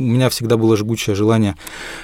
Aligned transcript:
У 0.00 0.02
меня 0.02 0.30
всегда 0.30 0.56
было 0.56 0.76
жгучее 0.76 1.14
желание 1.14 1.56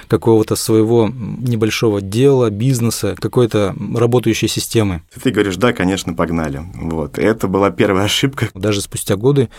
какого-то 0.07 0.55
своего 0.55 1.09
небольшого 1.09 1.99
дела, 1.99 2.49
бизнеса, 2.51 3.15
какой-то 3.19 3.75
работающей 3.95 4.47
системы. 4.47 5.01
Ты 5.21 5.31
говоришь, 5.31 5.57
да, 5.57 5.73
конечно, 5.73 6.13
погнали. 6.13 6.61
Вот. 6.75 7.17
Это 7.17 7.47
была 7.47 7.71
первая 7.71 8.05
ошибка. 8.05 8.49
Даже 8.53 8.81
спустя 8.81 9.15
годы 9.15 9.49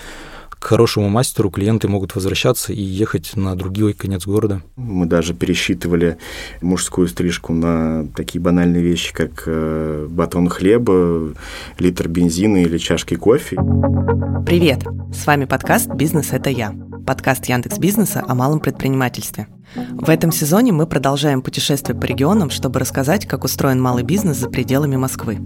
к 0.58 0.64
хорошему 0.64 1.08
мастеру 1.08 1.50
клиенты 1.50 1.88
могут 1.88 2.14
возвращаться 2.14 2.72
и 2.72 2.82
ехать 2.82 3.36
на 3.36 3.54
другой 3.54 3.92
конец 3.92 4.26
города. 4.26 4.62
Мы 4.76 5.06
даже 5.06 5.34
пересчитывали 5.34 6.18
мужскую 6.60 7.08
стрижку 7.08 7.52
на 7.52 8.06
такие 8.14 8.40
банальные 8.40 8.82
вещи, 8.82 9.12
как 9.12 9.44
э, 9.46 10.06
батон 10.10 10.48
хлеба, 10.48 11.34
литр 11.78 12.08
бензина 12.08 12.58
или 12.58 12.78
чашки 12.78 13.14
кофе. 13.14 13.56
Привет! 14.46 14.84
С 15.12 15.26
вами 15.26 15.44
подкаст 15.44 15.88
«Бизнес– 15.94 16.28
это 16.32 16.50
я». 16.50 16.74
Подкаст 17.06 17.46
Яндекс 17.46 17.78
Бизнеса 17.78 18.22
о 18.26 18.34
малом 18.34 18.60
предпринимательстве. 18.60 19.46
В 19.74 20.10
этом 20.10 20.30
сезоне 20.30 20.72
мы 20.72 20.86
продолжаем 20.86 21.40
путешествие 21.40 21.98
по 21.98 22.04
регионам, 22.04 22.50
чтобы 22.50 22.80
рассказать, 22.80 23.26
как 23.26 23.44
устроен 23.44 23.80
малый 23.80 24.02
бизнес 24.02 24.36
за 24.36 24.50
пределами 24.50 24.96
Москвы. 24.96 25.38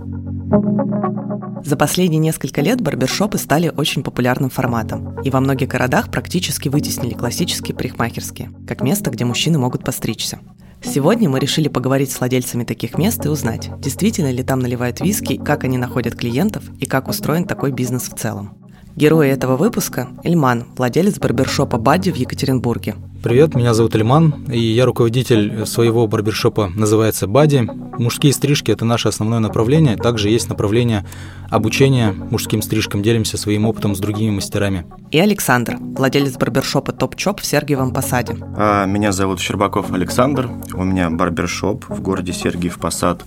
За 1.65 1.77
последние 1.77 2.19
несколько 2.19 2.61
лет 2.61 2.81
барбершопы 2.81 3.39
стали 3.39 3.73
очень 3.75 4.03
популярным 4.03 4.51
форматом, 4.51 5.21
и 5.23 5.31
во 5.31 5.41
многих 5.41 5.69
городах 5.69 6.11
практически 6.11 6.69
вытеснили 6.69 7.15
классические 7.15 7.75
парикмахерские, 7.75 8.51
как 8.67 8.83
место, 8.83 9.11
где 9.11 9.25
мужчины 9.25 9.59
могут 9.59 9.85
постричься. 9.85 10.41
Сегодня 10.85 11.31
мы 11.31 11.39
решили 11.39 11.69
поговорить 11.69 12.11
с 12.11 12.19
владельцами 12.19 12.65
таких 12.65 12.99
мест 12.99 13.25
и 13.25 13.29
узнать, 13.29 13.71
действительно 13.79 14.33
ли 14.33 14.43
там 14.43 14.59
наливают 14.59 15.01
виски, 15.01 15.37
как 15.37 15.65
они 15.65 15.79
находят 15.79 16.17
клиентов 16.17 16.65
и 16.81 16.87
как 16.87 17.09
устроен 17.09 17.45
такой 17.45 17.71
бизнес 17.71 18.09
в 18.09 18.19
целом. 18.19 18.59
Герой 18.97 19.29
этого 19.29 19.57
выпуска– 19.57 20.09
Эльман, 20.25 20.67
владелец 20.77 21.19
барбершопа 21.19 21.79
«Бадди» 21.79 22.11
в 22.11 22.17
Екатеринбурге. 22.17 22.97
Привет, 23.23 23.55
меня 23.55 23.73
зовут 23.73 23.95
Эльман, 23.95 24.47
и 24.51 24.59
я 24.59 24.85
руководитель 24.85 25.65
своего 25.65 26.09
барбершопа, 26.09 26.73
называется 26.75 27.29
«Бадди». 27.29 27.69
Мужские 27.97 28.33
стрижки– 28.33 28.71
это 28.73 28.85
наше 28.85 29.07
основное 29.07 29.39
направление, 29.39 29.97
также 29.97 30.29
есть 30.29 30.49
направление 30.49 31.07
обучения 31.49 32.11
мужским 32.11 32.63
стрижкам, 32.63 33.01
делимся 33.01 33.37
своим 33.37 33.65
опытом 33.65 33.95
с 33.95 34.01
другими 34.01 34.31
мастерами. 34.31 34.87
И 35.13 35.21
Александр, 35.21 35.77
владелец 35.79 36.37
барбершопа 36.37 36.91
«Топ-чоп» 36.91 37.41
в 37.41 37.47
Сергиевом 37.47 37.93
Посаде. 37.93 38.37
А, 38.57 38.87
меня 38.87 39.13
зовут 39.13 39.39
Щербаков 39.39 39.93
Александр, 39.93 40.51
у 40.75 40.83
меня 40.83 41.09
барбершоп 41.09 41.85
в 41.89 42.03
городе 42.03 42.33
Сергиев 42.33 42.81
Посад 42.81 43.25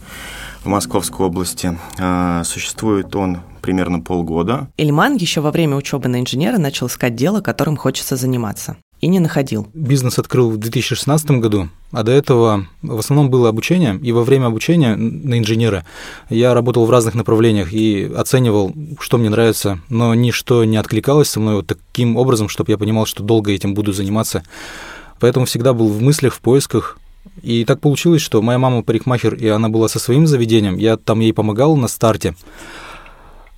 в 0.65 0.67
Московской 0.67 1.25
области. 1.25 1.77
А, 1.99 2.43
существует 2.43 3.15
он 3.15 3.37
примерно 3.61 4.01
полгода. 4.01 4.67
Ильман 4.75 5.15
еще 5.15 5.39
во 5.39 5.51
время 5.51 5.77
учебы 5.77 6.09
на 6.09 6.19
инженера 6.19 6.57
начал 6.57 6.87
искать 6.87 7.15
дело, 7.15 7.39
которым 7.39 7.77
хочется 7.77 8.17
заниматься. 8.17 8.75
И 9.05 9.07
не 9.07 9.19
находил. 9.19 9.67
Бизнес 9.75 10.17
открыл 10.17 10.49
в 10.49 10.57
2016 10.57 11.29
году, 11.39 11.69
а 11.91 12.01
до 12.01 12.11
этого 12.11 12.65
в 12.81 12.97
основном 12.97 13.29
было 13.29 13.49
обучение. 13.49 13.99
И 14.01 14.11
во 14.11 14.23
время 14.23 14.47
обучения 14.47 14.95
на 14.95 15.37
инженера 15.37 15.85
я 16.31 16.55
работал 16.55 16.87
в 16.87 16.89
разных 16.89 17.13
направлениях 17.13 17.71
и 17.71 18.11
оценивал, 18.17 18.73
что 18.99 19.19
мне 19.19 19.29
нравится, 19.29 19.79
но 19.89 20.15
ничто 20.15 20.63
не 20.63 20.77
откликалось 20.77 21.29
со 21.29 21.39
мной 21.39 21.57
вот 21.57 21.67
таким 21.67 22.17
образом, 22.17 22.49
чтобы 22.49 22.71
я 22.71 22.79
понимал, 22.79 23.05
что 23.05 23.21
долго 23.21 23.51
этим 23.51 23.75
буду 23.75 23.93
заниматься. 23.93 24.43
Поэтому 25.19 25.45
всегда 25.45 25.73
был 25.73 25.89
в 25.89 26.01
мыслях, 26.01 26.33
в 26.33 26.39
поисках, 26.39 26.97
и 27.43 27.63
так 27.63 27.81
получилось, 27.81 28.23
что 28.23 28.41
моя 28.41 28.57
мама 28.57 28.81
парикмахер, 28.81 29.35
и 29.35 29.47
она 29.49 29.69
была 29.69 29.87
со 29.87 29.99
своим 29.99 30.25
заведением, 30.25 30.77
я 30.77 30.97
там 30.97 31.19
ей 31.19 31.31
помогал 31.31 31.77
на 31.77 31.87
старте. 31.87 32.33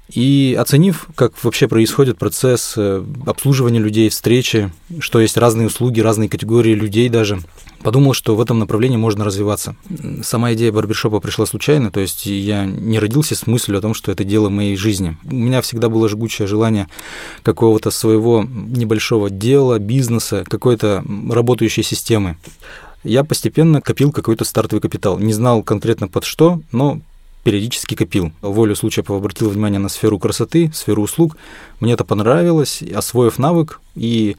И 0.09 0.55
оценив, 0.58 1.08
как 1.16 1.33
вообще 1.44 1.67
происходит 1.67 2.17
процесс 2.17 2.75
э, 2.77 3.03
обслуживания 3.25 3.80
людей, 3.80 4.08
встречи, 4.08 4.72
что 5.00 5.19
есть 5.19 5.36
разные 5.36 5.67
услуги, 5.67 6.00
разные 6.00 6.30
категории 6.30 6.73
людей 6.73 7.09
даже, 7.09 7.39
подумал, 7.81 8.13
что 8.13 8.35
в 8.35 8.41
этом 8.41 8.58
направлении 8.58 8.95
можно 8.95 9.25
развиваться. 9.25 9.75
Сама 10.23 10.53
идея 10.53 10.72
барбершопа 10.72 11.19
пришла 11.19 11.45
случайно, 11.45 11.91
то 11.91 12.00
есть 12.00 12.25
я 12.25 12.66
не 12.66 13.00
родился 13.00 13.35
с 13.35 13.47
мыслью 13.47 13.78
о 13.78 13.81
том, 13.81 13.94
что 13.94 14.12
это 14.12 14.23
дело 14.23 14.47
моей 14.50 14.78
жизни. 14.78 15.17
У 15.25 15.35
меня 15.35 15.62
всегда 15.62 15.90
было 15.90 16.07
жгучее 16.07 16.47
желание 16.47 16.88
какого-то 17.44 17.91
своего 17.91 18.46
небольшого 18.47 19.29
дела, 19.29 19.78
бизнеса, 19.78 20.46
какой-то 20.47 21.03
работающей 21.29 21.84
системы 21.84 22.38
я 23.03 23.23
постепенно 23.23 23.81
копил 23.81 24.12
какой-то 24.12 24.44
стартовый 24.44 24.81
капитал. 24.81 25.17
Не 25.17 25.31
знал 25.31 25.63
конкретно 25.63 26.07
под 26.07 26.25
что, 26.25 26.62
но 26.72 27.00
периодически 27.47 27.96
копил. 27.96 28.34
Волю 28.41 28.75
случая 28.75 29.03
обратил 29.08 29.50
внимание 29.50 29.80
на 29.80 29.88
сферу 29.88 30.19
красоты, 30.19 30.69
сферу 30.74 31.03
услуг. 31.03 31.38
Мне 31.80 31.94
это 31.94 32.04
понравилось, 32.04 32.82
освоив 32.82 33.38
навык 33.38 33.82
и 33.96 34.36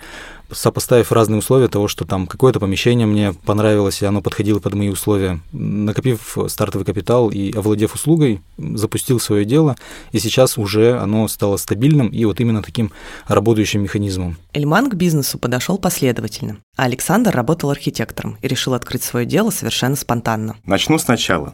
сопоставив 0.51 1.13
разные 1.13 1.39
условия 1.39 1.69
того, 1.69 1.89
что 1.89 2.05
там 2.05 2.27
какое-то 2.27 2.61
помещение 2.61 3.07
мне 3.07 3.33
понравилось, 3.33 4.03
и 4.03 4.07
оно 4.07 4.23
подходило 4.23 4.61
под 4.61 4.75
мои 4.75 4.89
условия, 4.89 5.41
накопив 5.53 6.39
стартовый 6.49 6.87
капитал 6.87 7.31
и 7.31 7.53
овладев 7.53 7.95
услугой, 7.95 8.41
запустил 8.57 9.21
свое 9.21 9.45
дело, 9.45 9.77
и 10.13 10.19
сейчас 10.19 10.57
уже 10.57 10.99
оно 10.99 11.29
стало 11.29 11.57
стабильным 11.57 12.09
и 12.09 12.25
вот 12.25 12.41
именно 12.41 12.63
таким 12.63 12.93
работающим 13.27 13.83
механизмом. 13.83 14.37
Эльман 14.55 14.89
к 14.91 14.95
бизнесу 14.95 15.39
подошел 15.39 15.79
последовательно, 15.79 16.59
а 16.77 16.85
Александр 16.85 17.35
работал 17.35 17.71
архитектором 17.71 18.39
и 18.41 18.49
решил 18.49 18.75
открыть 18.75 19.03
свое 19.03 19.27
дело 19.27 19.51
совершенно 19.51 19.97
спонтанно. 19.97 20.57
Начну 20.65 20.99
сначала. 20.99 21.53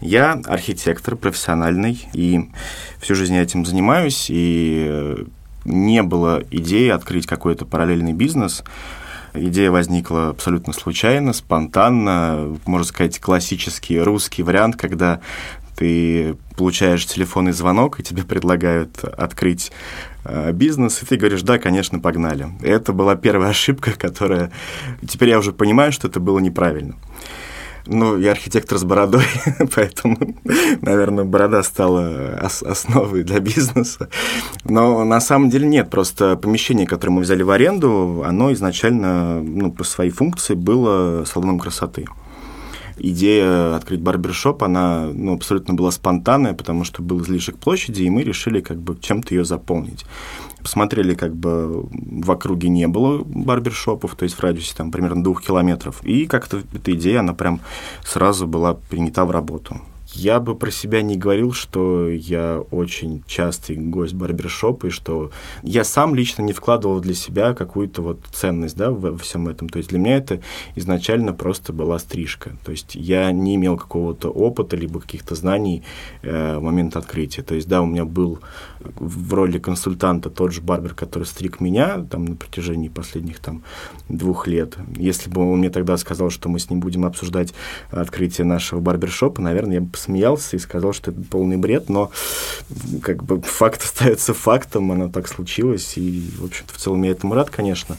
Я 0.00 0.40
архитектор 0.44 1.16
профессиональный, 1.16 2.06
и 2.12 2.50
всю 3.00 3.14
жизнь 3.14 3.34
я 3.34 3.42
этим 3.42 3.64
занимаюсь, 3.64 4.26
и 4.28 5.23
не 5.64 6.02
было 6.02 6.42
идеи 6.50 6.88
открыть 6.88 7.26
какой-то 7.26 7.64
параллельный 7.64 8.12
бизнес. 8.12 8.62
Идея 9.32 9.70
возникла 9.70 10.28
абсолютно 10.28 10.72
случайно, 10.72 11.32
спонтанно, 11.32 12.56
можно 12.66 12.86
сказать, 12.86 13.18
классический 13.18 13.98
русский 13.98 14.42
вариант, 14.42 14.76
когда 14.76 15.20
ты 15.76 16.36
получаешь 16.56 17.04
телефонный 17.04 17.52
звонок, 17.52 17.98
и 17.98 18.02
тебе 18.02 18.22
предлагают 18.22 19.02
открыть 19.02 19.72
э, 20.24 20.52
бизнес, 20.52 21.02
и 21.02 21.06
ты 21.06 21.16
говоришь, 21.16 21.42
да, 21.42 21.58
конечно, 21.58 21.98
погнали. 21.98 22.48
Это 22.62 22.92
была 22.92 23.16
первая 23.16 23.50
ошибка, 23.50 23.92
которая... 23.92 24.52
Теперь 25.06 25.30
я 25.30 25.38
уже 25.38 25.52
понимаю, 25.52 25.92
что 25.92 26.08
это 26.08 26.20
было 26.20 26.38
неправильно. 26.38 26.94
Ну, 27.86 28.16
я 28.16 28.30
архитектор 28.30 28.78
с 28.78 28.84
бородой, 28.84 29.24
поэтому, 29.74 30.16
наверное, 30.80 31.24
борода 31.24 31.62
стала 31.62 32.38
основой 32.40 33.24
для 33.24 33.40
бизнеса. 33.40 34.08
Но 34.64 35.04
на 35.04 35.20
самом 35.20 35.50
деле 35.50 35.66
нет, 35.66 35.90
просто 35.90 36.36
помещение, 36.36 36.86
которое 36.86 37.12
мы 37.12 37.22
взяли 37.22 37.42
в 37.42 37.50
аренду, 37.50 38.22
оно 38.26 38.52
изначально, 38.54 39.42
ну, 39.42 39.70
по 39.70 39.84
своей 39.84 40.10
функции 40.10 40.54
было 40.54 41.24
салоном 41.24 41.58
красоты 41.58 42.06
идея 42.96 43.76
открыть 43.76 44.00
барбершоп, 44.00 44.62
она 44.62 45.08
ну, 45.12 45.34
абсолютно 45.34 45.74
была 45.74 45.90
спонтанная, 45.90 46.54
потому 46.54 46.84
что 46.84 47.02
был 47.02 47.20
излишек 47.22 47.58
площади, 47.58 48.02
и 48.02 48.10
мы 48.10 48.22
решили 48.22 48.60
как 48.60 48.78
бы 48.78 48.96
чем-то 48.98 49.34
ее 49.34 49.44
заполнить. 49.44 50.04
Посмотрели, 50.64 51.14
как 51.14 51.36
бы 51.36 51.86
в 51.92 52.30
округе 52.30 52.70
не 52.70 52.88
было 52.88 53.22
барбершопов, 53.22 54.16
то 54.16 54.24
есть 54.24 54.34
в 54.34 54.40
радиусе 54.40 54.74
там 54.74 54.90
примерно 54.90 55.22
двух 55.22 55.42
километров. 55.42 56.02
И 56.04 56.24
как-то 56.24 56.62
эта 56.72 56.92
идея, 56.92 57.20
она 57.20 57.34
прям 57.34 57.60
сразу 58.02 58.46
была 58.46 58.74
принята 58.74 59.26
в 59.26 59.30
работу. 59.30 59.76
Я 60.14 60.38
бы 60.38 60.54
про 60.54 60.70
себя 60.70 61.02
не 61.02 61.16
говорил, 61.16 61.52
что 61.52 62.08
я 62.08 62.62
очень 62.70 63.24
частый 63.26 63.76
гость 63.76 64.14
барбершопа, 64.14 64.86
и 64.86 64.90
что 64.90 65.32
я 65.62 65.82
сам 65.82 66.14
лично 66.14 66.42
не 66.42 66.52
вкладывал 66.52 67.00
для 67.00 67.14
себя 67.14 67.52
какую-то 67.52 68.00
вот 68.02 68.20
ценность 68.32 68.76
да, 68.76 68.90
во 68.90 69.18
всем 69.18 69.48
этом. 69.48 69.68
То 69.68 69.78
есть 69.78 69.90
для 69.90 69.98
меня 69.98 70.16
это 70.16 70.40
изначально 70.76 71.32
просто 71.32 71.72
была 71.72 71.98
стрижка. 71.98 72.52
То 72.64 72.70
есть 72.70 72.94
я 72.94 73.30
не 73.32 73.56
имел 73.56 73.76
какого-то 73.76 74.30
опыта 74.30 74.76
либо 74.76 75.00
каких-то 75.00 75.34
знаний 75.34 75.82
э, 76.22 76.58
в 76.58 76.62
момент 76.62 76.96
открытия. 76.96 77.42
То 77.42 77.56
есть 77.56 77.66
да, 77.66 77.82
у 77.82 77.86
меня 77.86 78.04
был 78.04 78.38
в 78.80 79.34
роли 79.34 79.58
консультанта 79.58 80.30
тот 80.30 80.52
же 80.52 80.60
барбер, 80.60 80.94
который 80.94 81.24
стриг 81.24 81.60
меня 81.60 82.06
там 82.08 82.24
на 82.24 82.36
протяжении 82.36 82.88
последних 82.88 83.40
там 83.40 83.62
двух 84.08 84.46
лет. 84.46 84.76
Если 84.96 85.28
бы 85.28 85.50
он 85.50 85.58
мне 85.58 85.70
тогда 85.70 85.96
сказал, 85.96 86.30
что 86.30 86.48
мы 86.48 86.58
с 86.58 86.70
ним 86.70 86.80
будем 86.80 87.04
обсуждать 87.04 87.52
открытие 87.90 88.46
нашего 88.46 88.80
барбершопа, 88.80 89.40
наверное, 89.42 89.74
я 89.74 89.80
бы 89.80 89.88
посмеялся 90.04 90.56
и 90.56 90.58
сказал, 90.58 90.92
что 90.92 91.10
это 91.10 91.20
полный 91.30 91.56
бред, 91.56 91.88
но 91.88 92.10
как 93.02 93.24
бы 93.24 93.40
факт 93.40 93.82
остается 93.84 94.34
фактом, 94.34 94.92
оно 94.92 95.08
так 95.08 95.28
случилось, 95.28 95.96
и, 95.96 96.30
в 96.38 96.44
общем-то, 96.44 96.74
в 96.74 96.76
целом 96.76 97.02
я 97.02 97.12
этому 97.12 97.34
рад, 97.34 97.50
конечно. 97.50 97.96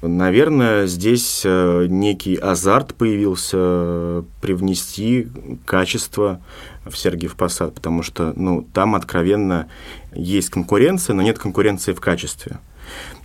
Наверное, 0.00 0.86
здесь 0.86 1.42
э, 1.44 1.86
некий 1.88 2.36
азарт 2.36 2.94
появился 2.94 3.56
э, 3.58 4.22
привнести 4.42 5.28
качество 5.64 6.40
в 6.84 6.96
Сергиев 6.96 7.36
Посад, 7.36 7.74
потому 7.74 8.02
что 8.02 8.34
ну, 8.36 8.66
там 8.74 8.94
откровенно 8.94 9.68
есть 10.14 10.50
конкуренция, 10.50 11.14
но 11.14 11.22
нет 11.22 11.38
конкуренции 11.38 11.92
в 11.92 12.00
качестве. 12.00 12.58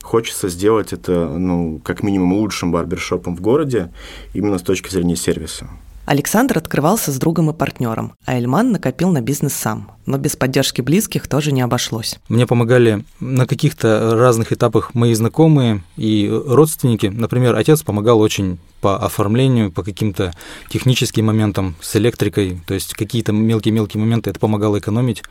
Хочется 0.02 0.48
сделать 0.48 0.94
это, 0.94 1.28
ну, 1.28 1.82
как 1.84 2.02
минимум, 2.02 2.34
лучшим 2.34 2.72
барбершопом 2.72 3.36
в 3.36 3.42
городе, 3.42 3.92
именно 4.34 4.58
с 4.58 4.62
точки 4.62 4.90
зрения 4.90 5.18
сервиса. 5.18 5.68
Александр 6.10 6.58
открывался 6.58 7.12
с 7.12 7.20
другом 7.20 7.52
и 7.52 7.54
партнером, 7.54 8.16
а 8.26 8.34
Эльман 8.36 8.72
накопил 8.72 9.12
на 9.12 9.22
бизнес 9.22 9.54
сам, 9.54 9.92
но 10.10 10.18
без 10.18 10.36
поддержки 10.36 10.82
близких 10.82 11.28
тоже 11.28 11.52
не 11.52 11.62
обошлось. 11.62 12.18
Мне 12.30 12.48
помогали 12.48 13.06
на 13.20 13.46
каких-то 13.46 14.16
разных 14.16 14.52
этапах 14.52 14.96
мои 14.96 15.14
знакомые 15.14 15.84
и 15.98 16.28
родственники. 16.28 17.06
Например, 17.06 17.56
отец 17.56 17.84
помогал 17.84 18.20
очень 18.20 18.58
по 18.82 18.98
оформлению, 18.98 19.72
по 19.72 19.84
каким-то 19.84 20.34
техническим 20.70 21.26
моментам 21.26 21.76
с 21.82 21.96
электрикой, 21.96 22.62
то 22.66 22.74
есть 22.74 22.94
какие-то 22.94 23.34
мелкие-мелкие 23.34 24.02
моменты 24.02 24.30
это 24.30 24.40
помогало 24.40 24.80
экономить. 24.80 25.22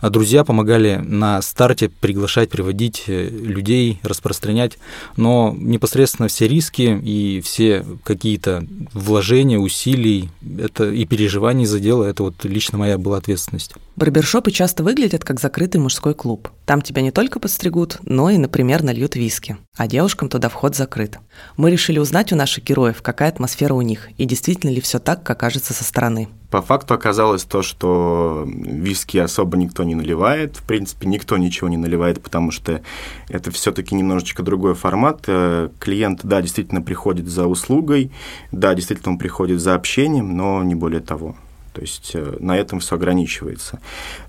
А 0.00 0.08
друзья 0.08 0.44
помогали 0.44 1.00
на 1.02 1.42
старте 1.42 1.88
приглашать, 1.88 2.48
приводить 2.48 3.04
э, 3.08 3.28
людей, 3.28 3.98
распространять, 4.02 4.78
но 5.16 5.54
непосредственно 5.58 6.28
все 6.28 6.46
риски 6.46 7.00
и 7.02 7.40
все 7.40 7.84
какие-то 8.04 8.64
вложения, 8.92 9.58
усилий 9.58 10.30
это 10.58 10.90
и 10.90 11.04
переживаний 11.04 11.66
за 11.66 11.80
дело, 11.80 12.04
это 12.04 12.22
вот 12.22 12.44
лично 12.44 12.78
моя 12.78 12.98
была 12.98 13.18
ответственность. 13.18 13.74
Барбершопы 14.22 14.52
часто 14.52 14.84
выглядят 14.84 15.24
как 15.24 15.40
закрытый 15.40 15.80
мужской 15.80 16.14
клуб. 16.14 16.48
Там 16.64 16.80
тебя 16.80 17.02
не 17.02 17.10
только 17.10 17.40
подстригут, 17.40 17.98
но 18.04 18.30
и, 18.30 18.38
например, 18.38 18.84
нальют 18.84 19.16
виски. 19.16 19.56
А 19.76 19.88
девушкам 19.88 20.28
туда 20.28 20.48
вход 20.48 20.76
закрыт. 20.76 21.18
Мы 21.56 21.72
решили 21.72 21.98
узнать 21.98 22.32
у 22.32 22.36
наших 22.36 22.62
героев, 22.62 23.02
какая 23.02 23.30
атмосфера 23.30 23.74
у 23.74 23.82
них, 23.82 24.10
и 24.18 24.24
действительно 24.24 24.70
ли 24.70 24.80
все 24.80 25.00
так, 25.00 25.24
как 25.24 25.40
кажется 25.40 25.74
со 25.74 25.82
стороны. 25.82 26.28
По 26.52 26.62
факту 26.62 26.94
оказалось 26.94 27.42
то, 27.42 27.62
что 27.62 28.46
виски 28.46 29.18
особо 29.18 29.56
никто 29.56 29.82
не 29.82 29.96
наливает. 29.96 30.58
В 30.58 30.62
принципе, 30.62 31.08
никто 31.08 31.36
ничего 31.36 31.68
не 31.68 31.76
наливает, 31.76 32.22
потому 32.22 32.52
что 32.52 32.80
это 33.28 33.50
все-таки 33.50 33.96
немножечко 33.96 34.44
другой 34.44 34.74
формат. 34.74 35.24
Э, 35.26 35.70
клиент, 35.80 36.20
да, 36.22 36.40
действительно 36.42 36.80
приходит 36.80 37.26
за 37.26 37.48
услугой, 37.48 38.12
да, 38.52 38.72
действительно 38.76 39.14
он 39.14 39.18
приходит 39.18 39.60
за 39.60 39.74
общением, 39.74 40.36
но 40.36 40.62
не 40.62 40.76
более 40.76 41.00
того. 41.00 41.34
То 41.72 41.80
есть 41.80 42.12
э, 42.14 42.36
на 42.38 42.56
этом 42.56 42.80
все 42.80 42.96
ограничивается. 42.96 43.80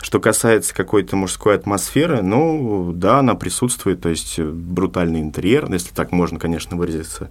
Что 0.02 0.20
касается 0.20 0.74
какой-то 0.74 1.16
мужской 1.16 1.56
атмосферы, 1.56 2.22
ну 2.22 2.92
да, 2.94 3.20
она 3.20 3.36
присутствует, 3.36 4.02
то 4.02 4.10
есть 4.10 4.40
э, 4.40 4.44
брутальный 4.44 5.22
интерьер, 5.22 5.72
если 5.72 5.94
так 5.94 6.12
можно, 6.12 6.40
конечно, 6.40 6.78
выразиться. 6.78 7.30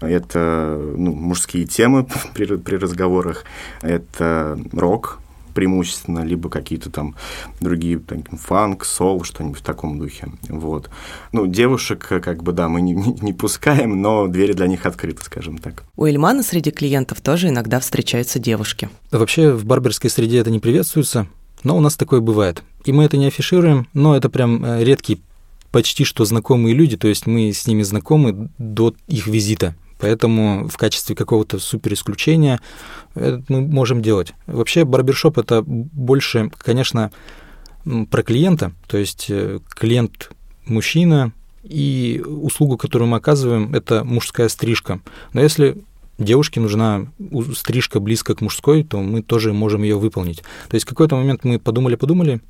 Это 0.00 0.78
ну, 0.96 1.12
мужские 1.12 1.66
темы 1.66 2.06
при, 2.34 2.56
при 2.56 2.76
разговорах, 2.76 3.44
это 3.82 4.58
рок, 4.72 5.20
преимущественно, 5.58 6.20
либо 6.20 6.48
какие-то 6.48 6.88
там 6.88 7.16
другие, 7.60 7.98
там, 7.98 8.22
фанк, 8.22 8.84
сол, 8.84 9.24
что-нибудь 9.24 9.58
в 9.58 9.62
таком 9.62 9.98
духе. 9.98 10.28
Вот. 10.48 10.88
Ну, 11.32 11.48
девушек, 11.48 12.06
как 12.06 12.44
бы, 12.44 12.52
да, 12.52 12.68
мы 12.68 12.80
не, 12.80 12.92
не, 12.92 13.12
не 13.20 13.32
пускаем, 13.32 14.00
но 14.00 14.28
двери 14.28 14.52
для 14.52 14.68
них 14.68 14.86
открыты, 14.86 15.24
скажем 15.24 15.58
так. 15.58 15.82
У 15.96 16.04
Эльмана 16.04 16.44
среди 16.44 16.70
клиентов 16.70 17.20
тоже 17.22 17.48
иногда 17.48 17.80
встречаются 17.80 18.38
девушки. 18.38 18.88
Вообще 19.10 19.50
в 19.50 19.64
барберской 19.64 20.10
среде 20.10 20.38
это 20.38 20.52
не 20.52 20.60
приветствуется, 20.60 21.26
но 21.64 21.76
у 21.76 21.80
нас 21.80 21.96
такое 21.96 22.20
бывает. 22.20 22.62
И 22.84 22.92
мы 22.92 23.02
это 23.02 23.16
не 23.16 23.26
афишируем, 23.26 23.88
но 23.94 24.16
это 24.16 24.30
прям 24.30 24.64
э, 24.64 24.84
редкий 24.84 25.20
почти 25.72 26.04
что 26.04 26.24
знакомые 26.24 26.72
люди, 26.72 26.96
то 26.96 27.08
есть 27.08 27.26
мы 27.26 27.52
с 27.52 27.66
ними 27.66 27.82
знакомы 27.82 28.48
до 28.58 28.94
их 29.08 29.26
визита. 29.26 29.74
Поэтому 29.98 30.68
в 30.68 30.76
качестве 30.76 31.16
какого-то 31.16 31.58
супер 31.58 31.92
исключения 31.94 32.60
мы 33.14 33.60
можем 33.60 34.02
делать. 34.02 34.32
Вообще 34.46 34.84
барбершоп 34.84 35.38
это 35.38 35.62
больше, 35.62 36.50
конечно, 36.58 37.10
про 38.10 38.22
клиента, 38.22 38.72
то 38.86 38.98
есть 38.98 39.26
э, 39.30 39.60
клиент 39.70 40.30
мужчина, 40.66 41.32
и 41.62 42.22
услугу, 42.24 42.76
которую 42.76 43.08
мы 43.08 43.16
оказываем, 43.16 43.74
это 43.74 44.04
мужская 44.04 44.48
стрижка. 44.48 45.00
Но 45.32 45.40
если 45.40 45.82
девушке 46.18 46.60
нужна 46.60 47.06
стрижка 47.54 48.00
близко 48.00 48.34
к 48.34 48.40
мужской, 48.40 48.84
то 48.84 49.00
мы 49.00 49.22
тоже 49.22 49.52
можем 49.52 49.82
ее 49.82 49.98
выполнить. 49.98 50.42
То 50.68 50.74
есть 50.74 50.86
в 50.86 50.88
какой-то 50.88 51.16
момент 51.16 51.44
мы 51.44 51.58
подумали-подумали, 51.58 52.40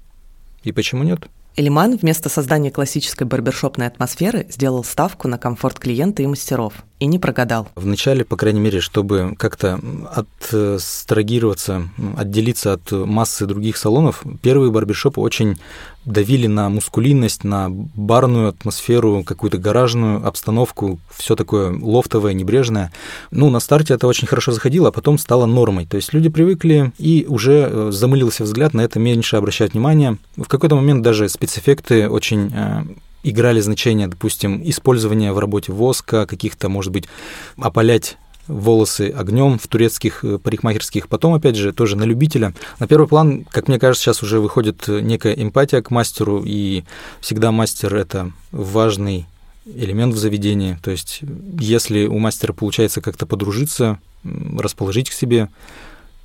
и 0.62 0.72
почему 0.72 1.04
нет? 1.04 1.28
Элиман 1.56 1.96
вместо 1.96 2.28
создания 2.28 2.70
классической 2.70 3.26
барбершопной 3.26 3.86
атмосферы 3.86 4.46
сделал 4.48 4.84
ставку 4.84 5.28
на 5.28 5.38
комфорт 5.38 5.78
клиента 5.78 6.22
и 6.22 6.26
мастеров. 6.26 6.74
И 7.00 7.06
не 7.06 7.18
прогадал. 7.20 7.68
Вначале, 7.76 8.24
по 8.24 8.36
крайней 8.36 8.60
мере, 8.60 8.80
чтобы 8.80 9.34
как-то 9.38 9.78
отстрагироваться, 10.12 11.88
отделиться 12.16 12.72
от 12.72 12.90
массы 12.90 13.46
других 13.46 13.76
салонов, 13.76 14.24
первые 14.42 14.72
барбершопы 14.72 15.20
очень 15.20 15.58
давили 16.04 16.46
на 16.46 16.68
мускулинность, 16.68 17.44
на 17.44 17.68
барную 17.70 18.48
атмосферу, 18.48 19.22
какую-то 19.24 19.58
гаражную 19.58 20.26
обстановку, 20.26 20.98
все 21.14 21.36
такое 21.36 21.78
лофтовое, 21.78 22.32
небрежное. 22.32 22.92
Ну, 23.30 23.50
на 23.50 23.60
старте 23.60 23.94
это 23.94 24.06
очень 24.06 24.26
хорошо 24.26 24.52
заходило, 24.52 24.88
а 24.88 24.92
потом 24.92 25.18
стало 25.18 25.46
нормой. 25.46 25.86
То 25.86 25.96
есть 25.96 26.12
люди 26.12 26.28
привыкли, 26.28 26.92
и 26.98 27.26
уже 27.28 27.68
э, 27.70 27.90
замылился 27.92 28.44
взгляд, 28.44 28.74
на 28.74 28.80
это 28.80 28.98
меньше 28.98 29.36
обращать 29.36 29.74
внимание. 29.74 30.18
В 30.36 30.48
какой-то 30.48 30.74
момент 30.76 31.02
даже 31.02 31.28
спецэффекты 31.28 32.08
очень 32.08 32.52
э, 32.54 32.84
играли 33.28 33.60
значение, 33.60 34.08
допустим, 34.08 34.60
использование 34.64 35.32
в 35.32 35.38
работе 35.38 35.72
воска, 35.72 36.26
каких-то, 36.26 36.68
может 36.68 36.92
быть, 36.92 37.04
опалять 37.56 38.16
волосы 38.46 39.10
огнем 39.10 39.58
в 39.58 39.66
турецких 39.68 40.24
э, 40.24 40.38
парикмахерских. 40.38 41.08
Потом, 41.08 41.34
опять 41.34 41.56
же, 41.56 41.72
тоже 41.72 41.96
на 41.96 42.04
любителя. 42.04 42.54
На 42.78 42.86
первый 42.86 43.06
план, 43.06 43.44
как 43.50 43.68
мне 43.68 43.78
кажется, 43.78 44.04
сейчас 44.04 44.22
уже 44.22 44.40
выходит 44.40 44.88
некая 44.88 45.34
эмпатия 45.34 45.82
к 45.82 45.90
мастеру, 45.90 46.42
и 46.44 46.84
всегда 47.20 47.52
мастер– 47.52 47.94
это 47.96 48.32
важный 48.50 49.26
элемент 49.66 50.14
в 50.14 50.18
заведении. 50.18 50.78
То 50.82 50.90
есть, 50.90 51.20
если 51.60 52.06
у 52.06 52.18
мастера 52.18 52.52
получается 52.52 53.00
как-то 53.00 53.26
подружиться, 53.26 53.98
расположить 54.24 55.10
к 55.10 55.12
себе 55.12 55.48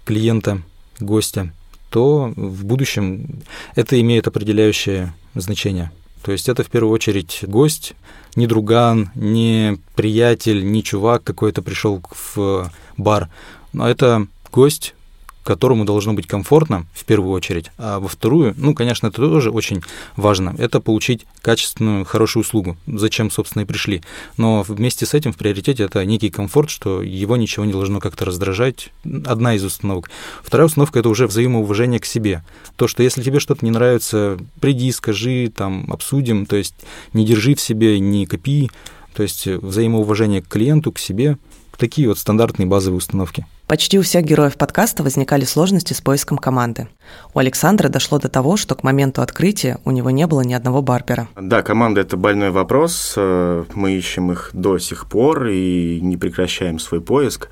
клиента, 0.06 0.62
гостя, 1.00 1.54
то 1.90 2.34
в 2.36 2.66
будущем 2.66 3.44
это 3.76 4.00
имеет 4.00 4.28
определяющее 4.28 5.14
значение. 5.36 5.92
То 6.24 6.32
есть 6.32 6.48
это 6.48 6.64
в 6.64 6.70
первую 6.70 6.94
очередь 6.94 7.40
гость, 7.44 7.94
не 8.36 8.48
друган, 8.48 9.12
не 9.14 9.78
приятель, 9.96 10.64
не 10.66 10.82
чувак 10.82 11.24
какой-то 11.24 11.62
пришел 11.62 12.02
в 12.36 12.72
бар, 12.98 13.30
но 13.74 13.88
это 13.90 14.28
гость, 14.52 14.96
которому 15.44 15.86
должно 15.86 16.14
быть 16.14 16.28
комфортно 16.28 16.86
в 16.94 17.06
первую 17.06 17.34
очередь, 17.34 17.72
а 17.78 18.00
во 18.00 18.08
вторую, 18.08 18.54
ну, 18.58 18.74
конечно, 18.74 19.08
это 19.08 19.18
тоже 19.18 19.52
очень 19.52 19.82
важно, 20.16 20.56
это 20.58 20.80
получить 20.80 21.26
качественную, 21.42 22.06
хорошую 22.06 22.42
услугу, 22.42 22.78
зачем, 22.88 23.30
собственно, 23.30 23.64
и 23.64 23.66
пришли. 23.66 24.02
Но 24.38 24.64
вместе 24.64 25.06
с 25.06 25.14
этим 25.14 25.34
в 25.34 25.38
приоритете 25.38 25.84
это 25.84 26.04
некий 26.06 26.30
комфорт, 26.30 26.70
что 26.70 27.02
его 27.02 27.36
ничего 27.38 27.66
не 27.66 27.72
должно 27.72 28.00
как-то 28.00 28.26
раздражать, 28.26 28.90
одна 29.26 29.56
из 29.56 29.64
установок. 29.64 30.10
Вторая 30.42 30.68
установка– 30.68 31.00
это 31.00 31.10
уже 31.10 31.28
взаимоуважение 31.28 32.00
к 32.00 32.06
себе. 32.06 32.44
То, 32.76 32.88
что 32.88 33.04
если 33.04 33.22
тебе 33.22 33.40
что-то 33.40 33.66
не 33.66 33.72
нравится, 33.72 34.38
приди, 34.60 34.92
скажи, 34.92 35.52
там, 35.56 35.92
обсудим, 35.92 36.46
то 36.46 36.56
есть 36.56 36.76
не 37.12 37.26
держи 37.26 37.56
в 37.56 37.62
себе, 37.62 38.00
не 38.00 38.26
копи, 38.26 38.72
то 39.14 39.24
есть 39.24 39.46
взаимоуважение 39.46 40.42
к 40.42 40.48
клиенту, 40.48 40.92
к 40.92 41.00
себе– 41.00 41.38
Такие 41.84 42.08
вот 42.08 42.18
стандартные 42.18 42.66
базовые 42.66 43.00
установки. 43.00 43.46
Почти 43.68 44.00
у 44.00 44.04
всех 44.04 44.24
героев 44.24 44.56
подкаста 44.56 45.04
возникали 45.04 45.44
сложности 45.44 45.92
с 45.92 46.00
поиском 46.00 46.38
команды. 46.38 46.88
У 47.34 47.40
Александра 47.40 47.90
дошло 47.90 48.20
до 48.20 48.30
того, 48.30 48.56
что 48.56 48.74
к 48.76 48.84
моменту 48.84 49.22
открытия 49.22 49.80
у 49.84 49.92
него 49.92 50.10
не 50.10 50.26
было 50.26 50.44
ни 50.44 50.54
одного 50.54 50.82
барбера. 50.82 51.28
Да, 51.36 51.62
команда– 51.62 52.00
это 52.04 52.16
больной 52.16 52.52
вопрос. 52.52 53.16
Э, 53.18 53.66
мы 53.74 53.92
ищем 53.98 54.32
их 54.32 54.52
до 54.54 54.78
сих 54.78 55.08
пор 55.08 55.48
и 55.48 56.00
не 56.02 56.16
прекращаем 56.16 56.80
свой 56.80 57.02
поиск. 57.02 57.50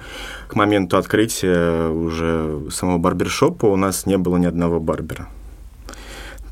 К 0.47 0.55
моменту 0.55 0.95
открытия 0.95 1.89
уже 1.89 2.69
самого 2.71 2.99
барбершопа 2.99 3.65
у 3.65 3.75
нас 3.75 4.05
не 4.05 4.17
было 4.17 4.37
ни 4.37 4.45
одного 4.45 4.79
барбера. 4.79 5.27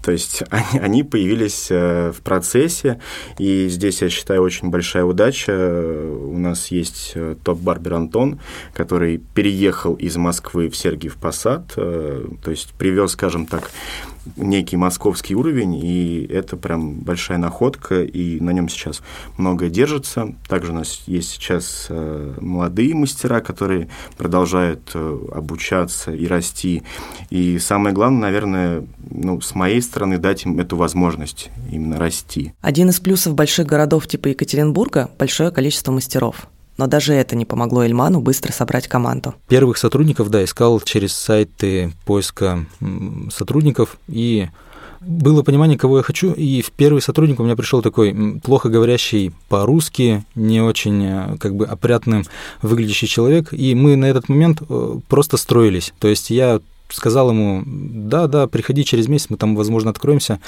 То 0.09 0.13
есть 0.13 0.41
они, 0.49 0.79
они 0.79 1.03
появились 1.03 1.67
э, 1.69 2.11
в 2.11 2.21
процессе, 2.21 2.99
и 3.37 3.67
здесь, 3.67 4.01
я 4.01 4.09
считаю, 4.09 4.41
очень 4.41 4.69
большая 4.69 5.03
удача. 5.03 5.53
У 5.53 6.35
нас 6.35 6.71
есть 6.71 7.11
э, 7.13 7.35
топ-барбер 7.43 7.93
Антон, 7.93 8.39
который 8.73 9.19
переехал 9.35 9.93
из 9.93 10.17
Москвы 10.17 10.69
в 10.69 10.75
Сергиев 10.75 11.15
Посад, 11.17 11.73
э, 11.77 12.25
то 12.43 12.49
есть 12.49 12.73
привез, 12.73 13.11
скажем 13.11 13.45
так, 13.45 13.69
некий 14.37 14.77
московский 14.77 15.35
уровень, 15.35 15.75
и 15.75 16.25
это 16.29 16.57
прям 16.57 16.95
большая 16.99 17.37
находка, 17.37 18.03
и 18.03 18.39
на 18.39 18.51
нем 18.51 18.69
сейчас 18.69 19.01
многое 19.37 19.69
держится. 19.69 20.33
Также 20.47 20.71
у 20.71 20.75
нас 20.75 21.03
есть 21.05 21.29
сейчас 21.29 21.87
э, 21.89 22.33
молодые 22.39 22.95
мастера, 22.95 23.41
которые 23.41 23.89
продолжают 24.17 24.91
э, 24.93 25.19
обучаться 25.33 26.11
и 26.11 26.27
расти. 26.27 26.83
И 27.29 27.59
самое 27.59 27.93
главное, 27.93 28.21
наверное, 28.21 28.87
ну, 29.09 29.41
с 29.41 29.55
моей 29.55 29.81
стороны, 29.81 30.17
дать 30.17 30.45
им 30.45 30.59
эту 30.59 30.77
возможность 30.77 31.49
именно 31.71 31.97
расти. 31.97 32.53
Один 32.61 32.89
из 32.89 32.99
плюсов 32.99 33.35
больших 33.35 33.67
городов 33.67 34.07
типа 34.07 34.29
Екатеринбурга– 34.29 35.09
большое 35.19 35.51
количество 35.51 35.91
мастеров. 35.91 36.47
Но 36.79 36.87
даже 36.87 37.13
это 37.13 37.35
не 37.35 37.43
помогло 37.43 37.83
Эльману 37.83 38.21
быстро 38.21 38.53
собрать 38.53 38.87
команду. 38.87 39.35
Первых 39.49 39.77
сотрудников, 39.77 40.29
да, 40.29 40.45
искал 40.45 40.79
через 40.79 41.11
сайты 41.11 41.91
поиска 42.05 42.65
сотрудников, 43.35 43.97
и 44.07 44.47
было 45.01 45.43
понимание, 45.43 45.77
кого 45.77 45.97
я 45.97 46.03
хочу, 46.03 46.31
и 46.31 46.61
в 46.61 46.71
первый 46.71 47.01
сотрудник 47.01 47.41
у 47.41 47.43
меня 47.43 47.57
пришел 47.57 47.81
такой 47.81 48.39
плохо 48.41 48.69
говорящий 48.69 49.33
по-русски, 49.49 50.23
не 50.35 50.61
очень 50.61 51.03
э, 51.03 51.37
как 51.37 51.53
бы 51.53 51.65
опрятным 51.65 52.23
выглядящий 52.61 53.09
человек, 53.09 53.51
и 53.51 53.75
мы 53.75 53.97
на 53.97 54.05
этот 54.05 54.29
момент 54.29 54.61
э, 54.61 54.99
просто 55.09 55.35
строились. 55.35 55.93
То 55.99 56.07
есть 56.07 56.29
я 56.29 56.61
сказал 56.89 57.29
ему, 57.29 57.63
да, 57.65 58.27
да, 58.27 58.47
приходи 58.47 58.83
через 58.83 59.07
месяц, 59.07 59.27
мы 59.29 59.37
там, 59.37 59.55
возможно, 59.55 59.91
откроемся. 59.91 60.39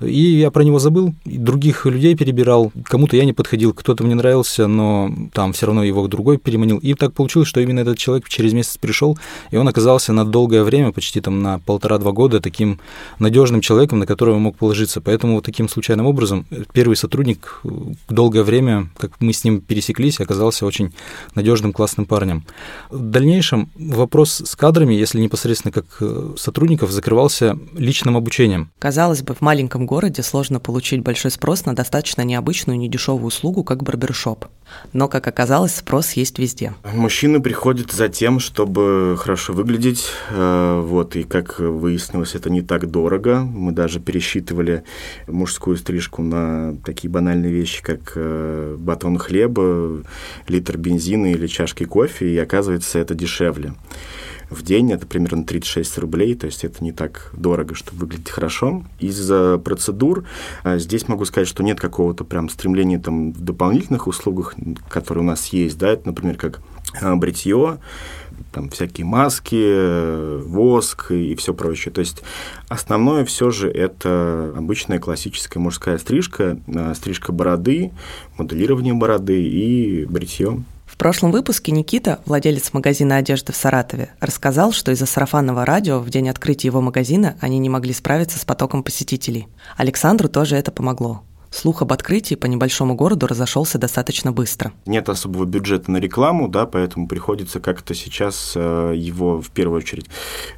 И 0.00 0.22
я 0.22 0.50
про 0.50 0.62
него 0.62 0.78
забыл, 0.78 1.14
других 1.24 1.86
людей 1.86 2.16
перебирал, 2.16 2.72
кому-то 2.84 3.16
я 3.16 3.24
не 3.24 3.32
подходил, 3.32 3.72
кто-то 3.72 4.04
мне 4.04 4.14
нравился, 4.14 4.66
но 4.66 5.10
там 5.32 5.52
все 5.52 5.66
равно 5.66 5.84
его 5.84 6.06
другой 6.08 6.38
переманил. 6.38 6.78
И 6.78 6.94
так 6.94 7.12
получилось, 7.12 7.48
что 7.48 7.60
именно 7.60 7.80
этот 7.80 7.98
человек 7.98 8.28
через 8.28 8.52
месяц 8.52 8.76
пришел, 8.76 9.18
и 9.50 9.56
он 9.56 9.68
оказался 9.68 10.12
на 10.12 10.24
долгое 10.24 10.62
время, 10.64 10.92
почти 10.92 11.20
там 11.20 11.42
на 11.42 11.58
полтора-два 11.60 12.12
года, 12.12 12.40
таким 12.40 12.80
надежным 13.18 13.60
человеком, 13.60 13.98
на 13.98 14.06
которого 14.06 14.38
мог 14.38 14.56
положиться. 14.56 15.00
Поэтому 15.00 15.36
вот 15.36 15.44
таким 15.44 15.68
случайным 15.68 16.06
образом 16.06 16.46
первый 16.72 16.96
сотрудник 16.96 17.60
долгое 18.08 18.42
время, 18.42 18.88
как 18.96 19.12
мы 19.20 19.32
с 19.32 19.44
ним 19.44 19.60
пересеклись, 19.60 20.20
оказался 20.20 20.66
очень 20.66 20.92
надежным, 21.34 21.72
классным 21.72 22.06
парнем. 22.06 22.44
В 22.90 23.00
дальнейшем 23.00 23.70
вопрос 23.76 24.42
с 24.44 24.56
кадрами, 24.56 24.94
если 24.94 25.20
непосредственно 25.20 25.72
как 25.72 25.83
э, 26.00 26.34
сотрудников, 26.36 26.90
закрывался 26.90 27.58
личным 27.74 28.16
обучением. 28.16 28.70
Казалось 28.78 29.22
бы, 29.22 29.34
в 29.34 29.40
маленьком 29.40 29.86
городе 29.86 30.22
сложно 30.22 30.60
получить 30.60 31.02
большой 31.02 31.30
спрос 31.30 31.66
на 31.66 31.74
достаточно 31.74 32.22
необычную, 32.22 32.78
недешевую 32.78 33.26
услугу, 33.26 33.64
как 33.64 33.82
барбершоп. 33.82 34.46
Но, 34.92 35.08
как 35.08 35.26
оказалось, 35.26 35.74
спрос 35.74 36.12
есть 36.12 36.38
везде. 36.38 36.74
Мужчины 36.94 37.40
приходят 37.40 37.92
за 37.92 38.08
тем, 38.08 38.40
чтобы 38.40 39.16
хорошо 39.18 39.52
выглядеть. 39.52 40.06
Э, 40.30 40.80
вот, 40.80 41.16
и 41.16 41.24
как 41.24 41.58
выяснилось, 41.58 42.34
это 42.34 42.50
не 42.50 42.62
так 42.62 42.90
дорого. 42.90 43.40
Мы 43.40 43.72
даже 43.72 44.00
пересчитывали 44.00 44.84
мужскую 45.26 45.76
стрижку 45.76 46.22
на 46.22 46.76
такие 46.84 47.10
банальные 47.10 47.52
вещи, 47.52 47.82
как 47.82 48.12
э, 48.16 48.76
батон 48.78 49.18
хлеба, 49.18 50.02
литр 50.48 50.76
бензина 50.76 51.32
или 51.32 51.46
чашки 51.46 51.84
кофе, 51.84 52.34
и 52.34 52.38
оказывается, 52.38 52.98
это 52.98 53.14
дешевле 53.14 53.74
в 54.50 54.62
день, 54.62 54.92
это 54.92 55.06
примерно 55.06 55.44
36 55.44 55.98
рублей, 55.98 56.34
то 56.34 56.46
есть 56.46 56.64
это 56.64 56.82
не 56.82 56.92
так 56.92 57.30
дорого, 57.32 57.74
чтобы 57.74 58.00
выглядеть 58.00 58.30
хорошо. 58.30 58.84
Из 58.98 59.28
процедур 59.62 60.24
а, 60.62 60.78
здесь 60.78 61.08
могу 61.08 61.24
сказать, 61.24 61.48
что 61.48 61.62
нет 61.62 61.80
какого-то 61.80 62.24
прям 62.24 62.48
стремления 62.48 62.98
там 62.98 63.32
в 63.32 63.40
дополнительных 63.40 64.06
услугах, 64.06 64.54
которые 64.88 65.24
у 65.24 65.26
нас 65.26 65.46
есть, 65.48 65.78
да, 65.78 65.90
это, 65.90 66.06
например, 66.06 66.36
как 66.36 66.60
а, 67.00 67.16
бритье, 67.16 67.78
там 68.52 68.68
всякие 68.70 69.04
маски, 69.04 70.40
воск 70.42 71.10
и 71.10 71.34
все 71.34 71.54
прочее. 71.54 71.92
То 71.92 72.00
есть 72.00 72.22
основное 72.68 73.24
все 73.24 73.50
же 73.50 73.68
это 73.68 74.52
обычная 74.56 74.98
классическая 74.98 75.58
мужская 75.58 75.98
стрижка, 75.98 76.58
стрижка 76.94 77.32
бороды, 77.32 77.92
моделирование 78.36 78.94
бороды 78.94 79.42
и 79.42 80.04
бритье. 80.06 80.62
В 80.86 80.96
прошлом 80.96 81.32
выпуске 81.32 81.72
Никита, 81.72 82.20
владелец 82.26 82.72
магазина 82.72 83.16
одежды 83.16 83.52
в 83.52 83.56
Саратове, 83.56 84.10
рассказал, 84.20 84.72
что 84.72 84.92
из-за 84.92 85.06
сарафанного 85.06 85.64
радио 85.64 85.98
в 85.98 86.10
день 86.10 86.28
открытия 86.28 86.68
его 86.68 86.80
магазина 86.80 87.36
они 87.40 87.58
не 87.58 87.68
могли 87.68 87.92
справиться 87.92 88.38
с 88.38 88.44
потоком 88.44 88.82
посетителей. 88.82 89.48
Александру 89.76 90.28
тоже 90.28 90.56
это 90.56 90.70
помогло. 90.70 91.24
Слух 91.54 91.82
об 91.82 91.92
открытии 91.92 92.34
по 92.34 92.46
небольшому 92.46 92.96
городу 92.96 93.28
разошелся 93.28 93.78
достаточно 93.78 94.32
быстро. 94.32 94.72
Нет 94.86 95.08
особого 95.08 95.44
бюджета 95.44 95.88
на 95.92 95.98
рекламу, 95.98 96.48
да, 96.48 96.66
поэтому 96.66 97.06
приходится 97.06 97.60
как-то 97.60 97.94
сейчас 97.94 98.54
э, 98.56 98.94
его 98.96 99.40
в 99.40 99.50
первую 99.50 99.78
очередь 99.78 100.06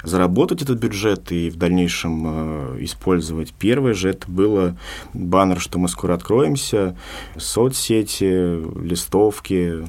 заработать 0.03 0.63
этот 0.63 0.79
бюджет 0.79 1.31
и 1.33 1.51
в 1.51 1.57
дальнейшем 1.57 2.23
э, 2.25 2.77
использовать. 2.81 3.53
Первое 3.53 3.93
же 3.93 4.09
это 4.09 4.27
было 4.27 4.79
баннер, 5.13 5.61
что 5.61 5.79
мы 5.79 5.91
скоро 5.91 6.15
откроемся, 6.15 6.97
соцсети, 7.37 8.59
листовки, 8.83 9.85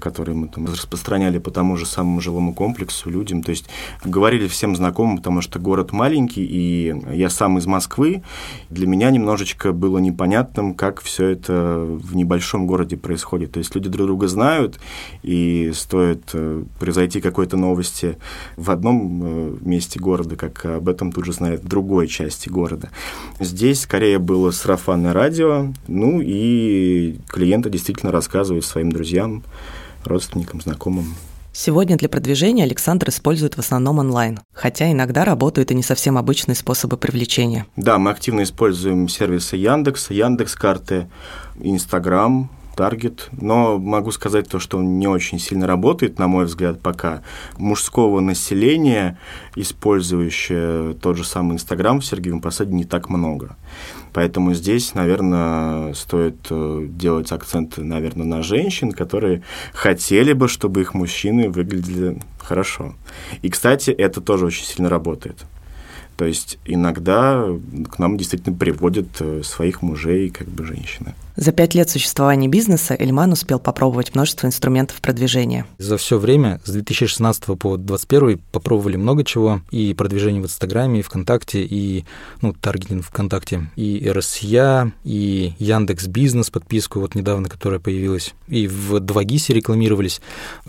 которые 0.00 0.34
мы 0.34 0.48
там 0.48 0.66
распространяли 0.66 1.38
по 1.38 1.50
тому 1.50 1.76
же 1.76 1.86
самому 1.86 2.20
жилому 2.20 2.54
комплексу 2.54 3.10
людям. 3.10 3.42
То 3.42 3.50
есть 3.50 3.66
говорили 4.04 4.48
всем 4.48 4.74
знакомым, 4.74 5.18
потому 5.18 5.40
что 5.40 5.58
город 5.58 5.92
маленький, 5.92 6.44
и 6.44 6.94
я 7.12 7.30
сам 7.30 7.58
из 7.58 7.66
Москвы. 7.66 8.22
Для 8.70 8.86
меня 8.86 9.10
немножечко 9.10 9.72
было 9.72 9.98
непонятным, 9.98 10.74
как 10.74 11.00
все 11.00 11.28
это 11.28 11.86
в 11.86 12.16
небольшом 12.16 12.66
городе 12.66 12.96
происходит. 12.96 13.52
То 13.52 13.58
есть 13.58 13.74
люди 13.74 13.88
друг 13.88 14.06
друга 14.06 14.28
знают, 14.28 14.80
и 15.22 15.72
стоит 15.74 16.30
э, 16.32 16.64
произойти 16.78 17.20
какой-то 17.20 17.56
новости 17.56 18.16
в 18.56 18.70
одном 18.70 19.22
э, 19.22 19.56
месте 19.60 20.00
города, 20.00 20.36
как 20.36 20.64
об 20.64 20.88
этом 20.88 21.12
тут 21.12 21.24
же 21.26 21.32
знает 21.32 21.64
другой 21.64 22.08
части 22.08 22.48
города. 22.48 22.90
Здесь 23.38 23.82
скорее 23.82 24.18
было 24.18 24.50
сарафанное 24.50 25.12
радио, 25.12 25.72
ну 25.86 26.20
и 26.20 27.18
клиенты 27.28 27.70
действительно 27.70 28.12
рассказывают 28.12 28.64
своим 28.64 28.90
друзьям, 28.90 29.42
родственникам, 30.04 30.60
знакомым. 30.60 31.14
Сегодня 31.52 31.96
для 31.96 32.08
продвижения 32.08 32.62
Александр 32.62 33.08
использует 33.08 33.56
в 33.56 33.58
основном 33.58 33.98
онлайн, 33.98 34.38
хотя 34.52 34.92
иногда 34.92 35.24
работают 35.24 35.72
и 35.72 35.74
не 35.74 35.82
совсем 35.82 36.16
обычные 36.16 36.54
способы 36.54 36.96
привлечения. 36.96 37.66
Да, 37.76 37.98
мы 37.98 38.10
активно 38.12 38.44
используем 38.44 39.08
сервисы 39.08 39.56
Яндекс, 39.56 40.10
Яндекс 40.10 40.54
карты, 40.54 41.10
Инстаграм, 41.58 42.48
таргет, 42.80 43.28
но 43.32 43.76
могу 43.76 44.10
сказать 44.10 44.48
то, 44.48 44.58
что 44.58 44.78
он 44.78 44.98
не 44.98 45.06
очень 45.06 45.38
сильно 45.38 45.66
работает, 45.66 46.18
на 46.18 46.28
мой 46.28 46.46
взгляд, 46.46 46.80
пока. 46.80 47.20
Мужского 47.58 48.20
населения, 48.20 49.18
использующее 49.54 50.94
тот 50.94 51.18
же 51.18 51.24
самый 51.24 51.56
Инстаграм 51.56 52.00
в 52.00 52.06
Сергеевом 52.06 52.40
Посаде, 52.40 52.72
не 52.72 52.84
так 52.84 53.10
много. 53.10 53.58
Поэтому 54.14 54.54
здесь, 54.54 54.94
наверное, 54.94 55.92
стоит 55.92 56.46
э, 56.48 56.86
делать 56.88 57.30
акцент, 57.32 57.76
наверное, 57.76 58.24
на 58.24 58.42
женщин, 58.42 58.92
которые 58.92 59.42
хотели 59.74 60.32
бы, 60.32 60.48
чтобы 60.48 60.80
их 60.80 60.94
мужчины 60.94 61.50
выглядели 61.50 62.18
хорошо. 62.38 62.94
И, 63.42 63.50
кстати, 63.50 63.90
это 63.90 64.22
тоже 64.22 64.46
очень 64.46 64.64
сильно 64.64 64.88
работает. 64.88 65.44
То 66.20 66.26
есть 66.26 66.58
иногда 66.66 67.46
к 67.90 67.98
нам 67.98 68.18
действительно 68.18 68.54
приводят 68.54 69.06
э, 69.20 69.40
своих 69.42 69.80
мужей 69.80 70.28
как 70.28 70.48
бы 70.48 70.66
женщины. 70.66 71.14
За 71.34 71.50
пять 71.50 71.74
лет 71.74 71.88
существования 71.88 72.46
бизнеса 72.46 72.94
Эльман 72.94 73.32
успел 73.32 73.58
попробовать 73.58 74.14
множество 74.14 74.46
инструментов 74.46 75.00
продвижения. 75.00 75.64
За 75.78 75.96
все 75.96 76.18
время, 76.18 76.60
с 76.66 76.72
2016 76.72 77.42
по 77.58 77.78
2021, 77.78 78.38
попробовали 78.52 78.96
много 78.98 79.24
чего. 79.24 79.62
И 79.70 79.94
продвижение 79.94 80.42
в 80.42 80.44
Инстаграме, 80.44 81.00
и 81.00 81.02
ВКонтакте, 81.02 81.62
и 81.62 82.04
ну, 82.42 82.52
таргетинг 82.52 83.02
ВКонтакте, 83.06 83.70
и 83.76 84.06
РСЯ, 84.06 84.92
и 85.04 85.54
Яндекс 85.58 86.06
Бизнес 86.06 86.50
подписку, 86.50 87.00
вот 87.00 87.14
недавно, 87.14 87.48
которая 87.48 87.80
появилась, 87.80 88.34
и 88.46 88.66
в 88.66 88.96
2GIS 88.96 89.54
рекламировались. 89.54 90.20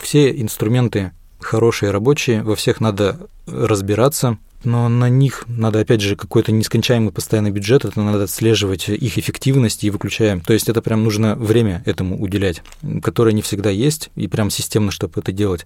Все 0.02 0.32
инструменты 0.32 1.12
хорошие, 1.42 1.92
рабочие, 1.92 2.42
во 2.42 2.56
всех 2.56 2.80
надо 2.80 3.18
разбираться, 3.48 4.38
но 4.64 4.90
на 4.90 5.10
них 5.10 5.46
надо, 5.48 5.80
опять 5.80 6.02
же, 6.02 6.16
какой-то 6.16 6.52
нескончаемый 6.52 7.12
постоянный 7.12 7.52
бюджет, 7.52 7.86
это 7.86 8.02
надо 8.02 8.24
отслеживать 8.24 8.90
их 8.90 9.18
эффективность 9.18 9.84
и 9.84 9.90
выключаем. 9.90 10.42
То 10.42 10.54
есть 10.54 10.70
это 10.70 10.82
прям 10.82 11.04
нужно 11.04 11.36
время 11.36 11.84
этому 11.86 12.22
уделять, 12.22 12.62
которое 13.02 13.34
не 13.34 13.42
всегда 13.42 13.70
есть, 13.70 14.10
и 14.16 14.28
прям 14.28 14.50
системно, 14.50 14.92
чтобы 14.92 15.20
это 15.20 15.32
делать. 15.32 15.66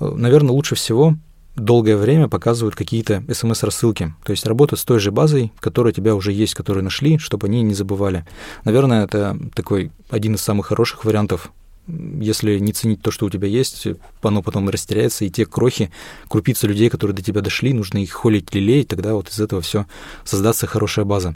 Наверное, 0.00 0.52
лучше 0.52 0.74
всего 0.74 1.16
долгое 1.54 1.96
время 1.96 2.28
показывают 2.28 2.74
какие-то 2.74 3.22
смс-рассылки. 3.30 4.14
То 4.24 4.30
есть 4.30 4.46
работа 4.46 4.76
с 4.76 4.84
той 4.84 4.98
же 4.98 5.10
базой, 5.10 5.52
которая 5.60 5.92
у 5.92 5.94
тебя 5.94 6.14
уже 6.14 6.32
есть, 6.32 6.54
которую 6.54 6.82
нашли, 6.84 7.18
чтобы 7.18 7.46
они 7.46 7.62
не 7.62 7.74
забывали. 7.74 8.24
Наверное, 8.64 9.04
это 9.04 9.38
такой 9.54 9.92
один 10.08 10.34
из 10.34 10.40
самых 10.40 10.66
хороших 10.66 11.04
вариантов 11.04 11.52
если 11.86 12.58
не 12.58 12.72
ценить 12.72 13.02
то, 13.02 13.10
что 13.10 13.26
у 13.26 13.30
тебя 13.30 13.48
есть, 13.48 13.86
оно 14.22 14.42
потом 14.42 14.68
растеряется, 14.68 15.24
и 15.24 15.30
те 15.30 15.46
крохи, 15.46 15.90
крупицы 16.28 16.66
людей, 16.66 16.90
которые 16.90 17.14
до 17.14 17.22
тебя 17.22 17.40
дошли, 17.40 17.72
нужно 17.72 17.98
их 17.98 18.12
холить, 18.12 18.54
лелеять, 18.54 18.88
тогда 18.88 19.14
вот 19.14 19.28
из 19.28 19.40
этого 19.40 19.60
все 19.62 19.86
создастся 20.24 20.66
хорошая 20.66 21.04
база. 21.04 21.34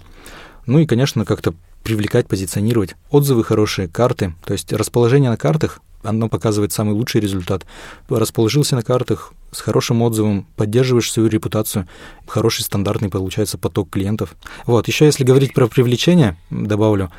Ну 0.67 0.79
и, 0.79 0.87
конечно, 0.87 1.25
как-то 1.25 1.55
привлекать, 1.83 2.27
позиционировать. 2.27 2.97
Отзывы 3.11 3.45
хорошие, 3.45 3.89
карты, 3.89 4.35
то 4.45 4.53
есть 4.53 4.73
расположение 4.73 5.31
на 5.31 5.37
картах, 5.37 5.81
оно 6.07 6.29
показывает 6.29 6.73
самый 6.73 6.95
лучший 6.95 7.21
результат. 7.21 7.67
Расположился 8.09 8.77
на 8.77 8.83
картах 8.83 9.33
с 9.53 9.61
хорошим 9.61 10.03
отзывом, 10.03 10.47
поддерживаешь 10.57 11.11
свою 11.11 11.29
репутацию, 11.29 11.89
хороший 12.27 12.63
стандартный 12.63 13.09
получается 13.09 13.59
поток 13.59 13.91
клиентов. 13.91 14.35
Вот, 14.67 14.89
еще 14.89 15.07
если 15.07 15.25
говорить 15.25 15.55
про 15.55 15.67
привлечение, 15.67 16.37
добавлю, 16.51 17.11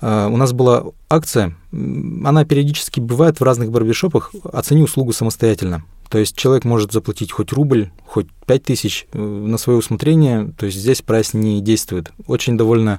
э, 0.00 0.28
у 0.30 0.36
нас 0.36 0.52
была 0.52 0.84
акция, 1.08 1.56
она 1.72 2.44
периодически 2.44 3.00
бывает 3.00 3.40
в 3.40 3.44
разных 3.44 3.70
барбершопах, 3.70 4.32
оцени 4.52 4.82
услугу 4.82 5.12
самостоятельно. 5.12 5.84
То 6.12 6.18
есть 6.18 6.36
человек 6.36 6.66
может 6.66 6.92
заплатить 6.92 7.32
хоть 7.32 7.52
рубль, 7.54 7.90
хоть 8.04 8.26
пять 8.46 8.64
тысяч 8.64 9.06
э, 9.14 9.18
на 9.18 9.56
свое 9.56 9.78
усмотрение, 9.78 10.52
то 10.58 10.66
есть 10.66 10.76
здесь 10.76 11.00
прайс 11.00 11.32
не 11.32 11.62
действует. 11.62 12.12
Очень 12.26 12.58
довольно 12.58 12.98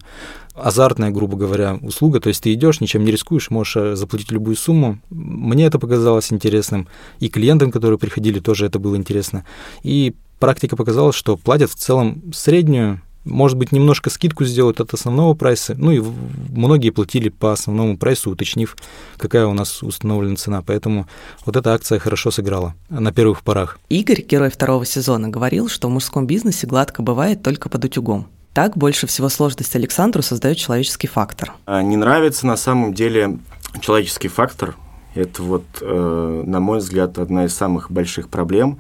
азартная, 0.56 1.12
грубо 1.12 1.38
говоря, 1.38 1.78
услуга, 1.84 2.20
то 2.20 2.30
есть 2.30 2.42
ты 2.42 2.52
идешь, 2.56 2.82
ничем 2.82 3.06
не 3.06 3.12
рискуешь, 3.12 3.52
можешь 3.52 3.76
э, 3.76 3.96
заплатить 3.96 4.32
любую 4.32 4.56
сумму. 4.56 4.98
Мне 5.12 5.68
это 5.68 5.78
показалось 5.78 6.34
интересным, 6.34 6.88
и 7.20 7.30
клиентам, 7.30 7.70
которые 7.70 8.00
приходили, 8.00 8.40
тоже 8.40 8.66
это 8.66 8.80
было 8.80 8.96
интересно. 8.96 9.46
И 9.84 10.16
практика 10.40 10.76
показала, 10.76 11.14
что 11.14 11.38
платят 11.38 11.70
в 11.70 11.76
целом 11.76 12.34
среднюю 12.34 13.00
может 13.26 13.58
быть, 13.58 13.72
немножко 13.72 14.10
скидку 14.10 14.46
сделают 14.46 14.80
от 14.80 14.94
основного 14.94 15.34
прайса. 15.34 15.76
Ну 15.78 15.92
и 15.92 16.04
многие 16.50 16.90
платили 16.90 17.30
по 17.30 17.54
основному 17.54 17.98
прайсу, 17.98 18.32
уточнив, 18.32 18.76
какая 19.18 19.46
у 19.46 19.54
нас 19.54 19.82
установлена 19.84 20.36
цена. 20.36 20.62
Поэтому 20.62 21.08
вот 21.46 21.56
эта 21.56 21.74
акция 21.74 22.00
хорошо 22.00 22.32
сыграла 22.32 22.76
на 22.90 23.12
первых 23.12 23.44
порах. 23.44 23.80
Игорь, 23.90 24.22
герой 24.22 24.50
второго 24.50 24.86
сезона, 24.86 25.30
говорил, 25.30 25.70
что 25.70 25.88
в 25.88 25.92
мужском 25.92 26.28
бизнесе 26.28 26.68
гладко 26.68 27.02
бывает 27.02 27.44
только 27.44 27.70
под 27.70 27.86
утюгом. 27.86 28.28
Так 28.54 28.78
больше 28.78 29.08
всего 29.08 29.30
сложность 29.30 29.76
Александру 29.76 30.22
создает 30.22 30.58
человеческий 30.58 31.08
фактор. 31.08 31.54
А 31.66 31.82
не 31.82 31.98
нравится 31.98 32.46
на 32.46 32.56
самом 32.56 32.94
деле 32.94 33.40
человеческий 33.82 34.28
фактор. 34.28 34.76
Это 35.16 35.44
вот, 35.44 35.64
э, 35.82 36.44
на 36.46 36.60
мой 36.60 36.80
взгляд, 36.80 37.20
одна 37.20 37.46
из 37.46 37.56
самых 37.56 37.92
больших 37.92 38.30
проблем. 38.30 38.80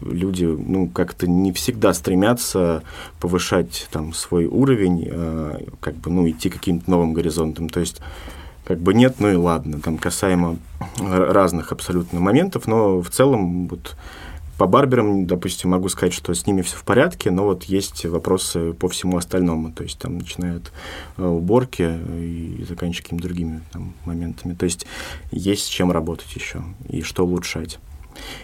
Люди, 0.00 0.44
ну, 0.44 0.88
как-то 0.88 1.26
не 1.26 1.52
всегда 1.52 1.92
стремятся 1.92 2.82
повышать 3.20 3.88
там 3.90 4.12
свой 4.12 4.46
уровень, 4.46 5.08
э, 5.10 5.58
как 5.80 5.96
бы, 5.96 6.10
ну, 6.10 6.28
идти 6.28 6.50
каким-то 6.50 6.90
новым 6.90 7.12
горизонтом. 7.12 7.68
То 7.68 7.80
есть 7.80 8.00
как 8.64 8.78
бы 8.78 8.94
нет, 8.94 9.16
ну 9.18 9.30
и 9.30 9.34
ладно, 9.34 9.80
там 9.80 9.98
касаемо 9.98 10.56
разных 11.00 11.72
абсолютно 11.72 12.20
моментов, 12.20 12.68
но 12.68 13.00
в 13.00 13.10
целом 13.10 13.66
вот 13.66 13.96
по 14.62 14.68
барберам, 14.68 15.26
допустим, 15.26 15.70
могу 15.70 15.88
сказать, 15.88 16.14
что 16.14 16.32
с 16.32 16.46
ними 16.46 16.62
все 16.62 16.76
в 16.76 16.84
порядке, 16.84 17.32
но 17.32 17.46
вот 17.46 17.64
есть 17.64 18.04
вопросы 18.04 18.74
по 18.74 18.88
всему 18.88 19.16
остальному. 19.16 19.72
То 19.72 19.82
есть 19.82 19.98
там 19.98 20.18
начинают 20.18 20.70
э, 21.16 21.24
уборки 21.24 21.82
и 21.82 22.64
заканчивая 22.68 23.02
какими-то 23.02 23.26
другими 23.26 23.60
там, 23.72 23.92
моментами. 24.04 24.54
То 24.54 24.64
есть 24.64 24.86
есть 25.32 25.64
с 25.64 25.68
чем 25.68 25.90
работать 25.90 26.32
еще 26.36 26.62
и 26.88 27.02
что 27.02 27.24
улучшать. 27.24 27.80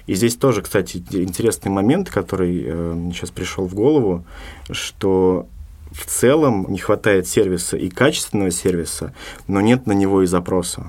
И 0.08 0.14
здесь 0.14 0.34
тоже, 0.34 0.62
кстати, 0.62 0.96
интересный 1.12 1.70
момент, 1.70 2.10
который 2.10 2.64
э, 2.66 3.10
сейчас 3.14 3.30
пришел 3.30 3.68
в 3.68 3.74
голову, 3.76 4.24
что 4.72 5.46
в 5.92 6.04
целом 6.04 6.66
не 6.68 6.78
хватает 6.78 7.28
сервиса 7.28 7.76
и 7.76 7.88
качественного 7.88 8.50
сервиса, 8.50 9.14
но 9.46 9.60
нет 9.60 9.86
на 9.86 9.92
него 9.92 10.24
и 10.24 10.26
запроса. 10.26 10.88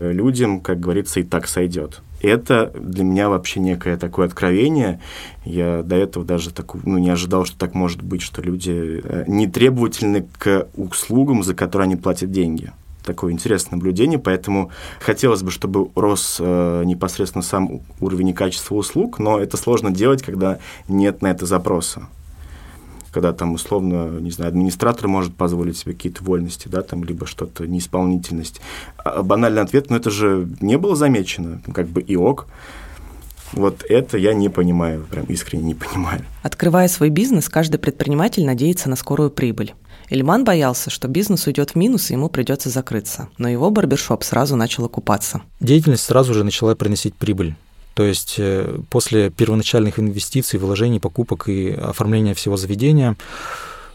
Э, 0.00 0.10
людям, 0.10 0.60
как 0.60 0.80
говорится, 0.80 1.20
и 1.20 1.22
так 1.22 1.46
сойдет 1.48 2.00
это 2.20 2.72
для 2.74 3.04
меня 3.04 3.28
вообще 3.28 3.60
некое 3.60 3.96
такое 3.96 4.26
откровение. 4.26 5.00
Я 5.44 5.82
до 5.82 5.96
этого 5.96 6.24
даже 6.24 6.50
так, 6.50 6.74
ну, 6.84 6.98
не 6.98 7.10
ожидал, 7.10 7.44
что 7.44 7.56
так 7.58 7.74
может 7.74 8.02
быть, 8.02 8.22
что 8.22 8.42
люди 8.42 9.00
э, 9.02 9.24
не 9.26 9.46
требовательны 9.46 10.26
к 10.38 10.68
услугам, 10.76 11.42
за 11.42 11.54
которые 11.54 11.86
они 11.86 11.96
платят 11.96 12.30
деньги. 12.30 12.72
Такое 13.04 13.32
интересное 13.32 13.76
наблюдение, 13.76 14.18
поэтому 14.18 14.70
хотелось 15.00 15.42
бы, 15.42 15.50
чтобы 15.50 15.88
рос 15.94 16.36
э, 16.40 16.82
непосредственно 16.84 17.42
сам 17.42 17.80
уровень 18.00 18.28
и 18.28 18.34
качество 18.34 18.74
услуг, 18.74 19.18
но 19.18 19.38
это 19.38 19.56
сложно 19.56 19.90
делать, 19.90 20.22
когда 20.22 20.58
нет 20.88 21.22
на 21.22 21.30
это 21.30 21.46
запроса 21.46 22.08
когда 23.18 23.32
там 23.32 23.54
условно, 23.54 24.20
не 24.20 24.30
знаю, 24.30 24.50
администратор 24.50 25.08
может 25.08 25.34
позволить 25.34 25.76
себе 25.76 25.92
какие-то 25.92 26.22
вольности, 26.22 26.68
да, 26.68 26.82
там, 26.82 27.02
либо 27.02 27.26
что-то, 27.26 27.66
неисполнительность. 27.66 28.60
А 28.96 29.24
банальный 29.24 29.60
ответ, 29.60 29.90
ну 29.90 29.96
это 29.96 30.08
же 30.08 30.48
не 30.60 30.78
было 30.78 30.94
замечено, 30.94 31.60
как 31.74 31.88
бы 31.88 32.00
и 32.00 32.14
ок. 32.14 32.46
Вот 33.52 33.82
это 33.88 34.18
я 34.18 34.34
не 34.34 34.48
понимаю, 34.48 35.04
прям 35.10 35.24
искренне 35.24 35.64
не 35.64 35.74
понимаю. 35.74 36.24
Открывая 36.44 36.86
свой 36.86 37.10
бизнес, 37.10 37.48
каждый 37.48 37.78
предприниматель 37.78 38.46
надеется 38.46 38.88
на 38.88 38.94
скорую 38.94 39.30
прибыль. 39.30 39.74
Ильман 40.10 40.44
боялся, 40.44 40.88
что 40.88 41.08
бизнес 41.08 41.48
уйдет 41.48 41.70
в 41.70 41.74
минус, 41.74 42.10
и 42.10 42.14
ему 42.14 42.28
придется 42.28 42.70
закрыться. 42.70 43.30
Но 43.36 43.48
его 43.48 43.68
барбершоп 43.70 44.22
сразу 44.22 44.54
начал 44.54 44.84
окупаться. 44.84 45.42
Деятельность 45.58 46.04
сразу 46.04 46.34
же 46.34 46.44
начала 46.44 46.76
приносить 46.76 47.16
прибыль. 47.16 47.56
То 47.98 48.04
есть 48.04 48.36
э, 48.38 48.78
после 48.90 49.28
первоначальных 49.28 49.98
инвестиций, 49.98 50.60
вложений, 50.60 51.00
покупок 51.00 51.48
и 51.48 51.70
оформления 51.70 52.32
всего 52.32 52.56
заведения 52.56 53.16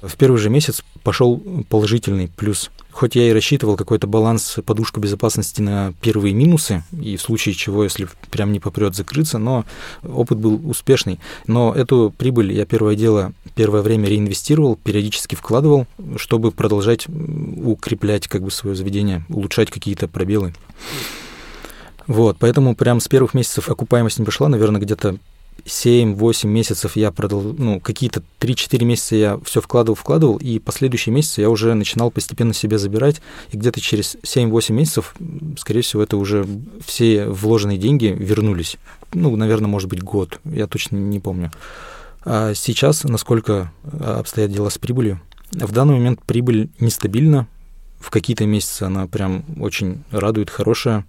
в 0.01 0.17
первый 0.17 0.39
же 0.39 0.49
месяц 0.49 0.83
пошел 1.03 1.41
положительный 1.69 2.27
плюс. 2.27 2.69
Хоть 2.91 3.15
я 3.15 3.29
и 3.29 3.31
рассчитывал 3.31 3.77
какой-то 3.77 4.05
баланс, 4.05 4.57
подушку 4.65 4.99
безопасности 4.99 5.61
на 5.61 5.93
первые 6.01 6.33
минусы, 6.33 6.83
и 7.01 7.15
в 7.15 7.21
случае 7.21 7.55
чего, 7.55 7.85
если 7.85 8.09
прям 8.29 8.51
не 8.51 8.59
попрет 8.59 8.93
закрыться, 8.93 9.37
но 9.37 9.63
опыт 10.03 10.37
был 10.37 10.59
успешный. 10.69 11.21
Но 11.47 11.73
эту 11.73 12.13
прибыль 12.17 12.51
я 12.51 12.65
первое 12.65 12.95
дело, 12.95 13.31
первое 13.55 13.83
время 13.83 14.09
реинвестировал, 14.09 14.75
периодически 14.75 15.35
вкладывал, 15.35 15.87
чтобы 16.17 16.51
продолжать 16.51 17.07
укреплять 17.07 18.27
как 18.27 18.43
бы 18.43 18.51
свое 18.51 18.75
заведение, 18.75 19.23
улучшать 19.29 19.71
какие-то 19.71 20.09
пробелы. 20.09 20.53
Вот, 22.07 22.37
поэтому 22.39 22.75
прям 22.75 22.99
с 22.99 23.07
первых 23.07 23.33
месяцев 23.33 23.69
окупаемость 23.69 24.19
не 24.19 24.25
пошла, 24.25 24.49
наверное, 24.49 24.81
где-то 24.81 25.17
7-8 25.65 26.47
месяцев 26.47 26.95
я 26.95 27.11
продал, 27.11 27.41
ну, 27.41 27.79
какие-то 27.79 28.21
3-4 28.39 28.83
месяца 28.83 29.15
я 29.15 29.39
все 29.45 29.61
вкладывал, 29.61 29.95
вкладывал, 29.95 30.37
и 30.37 30.59
последующие 30.59 31.13
месяцы 31.13 31.41
я 31.41 31.49
уже 31.49 31.73
начинал 31.73 32.11
постепенно 32.11 32.53
себе 32.53 32.77
забирать, 32.77 33.21
и 33.51 33.57
где-то 33.57 33.79
через 33.79 34.17
7-8 34.23 34.73
месяцев, 34.73 35.15
скорее 35.57 35.81
всего, 35.81 36.03
это 36.03 36.17
уже 36.17 36.45
все 36.85 37.27
вложенные 37.27 37.77
деньги 37.77 38.07
вернулись. 38.17 38.77
Ну, 39.13 39.35
наверное, 39.35 39.67
может 39.67 39.89
быть, 39.89 40.01
год, 40.01 40.39
я 40.43 40.67
точно 40.67 40.97
не 40.97 41.19
помню. 41.19 41.51
А 42.25 42.53
сейчас, 42.53 43.03
насколько 43.03 43.71
обстоят 43.83 44.51
дела 44.51 44.69
с 44.69 44.77
прибылью? 44.77 45.21
В 45.51 45.71
данный 45.71 45.95
момент 45.95 46.21
прибыль 46.23 46.69
нестабильна, 46.79 47.47
в 48.03 48.09
какие-то 48.09 48.45
месяцы 48.45 48.83
она 48.83 49.07
прям 49.07 49.45
очень 49.59 50.03
радует, 50.11 50.49
хорошая. 50.49 51.05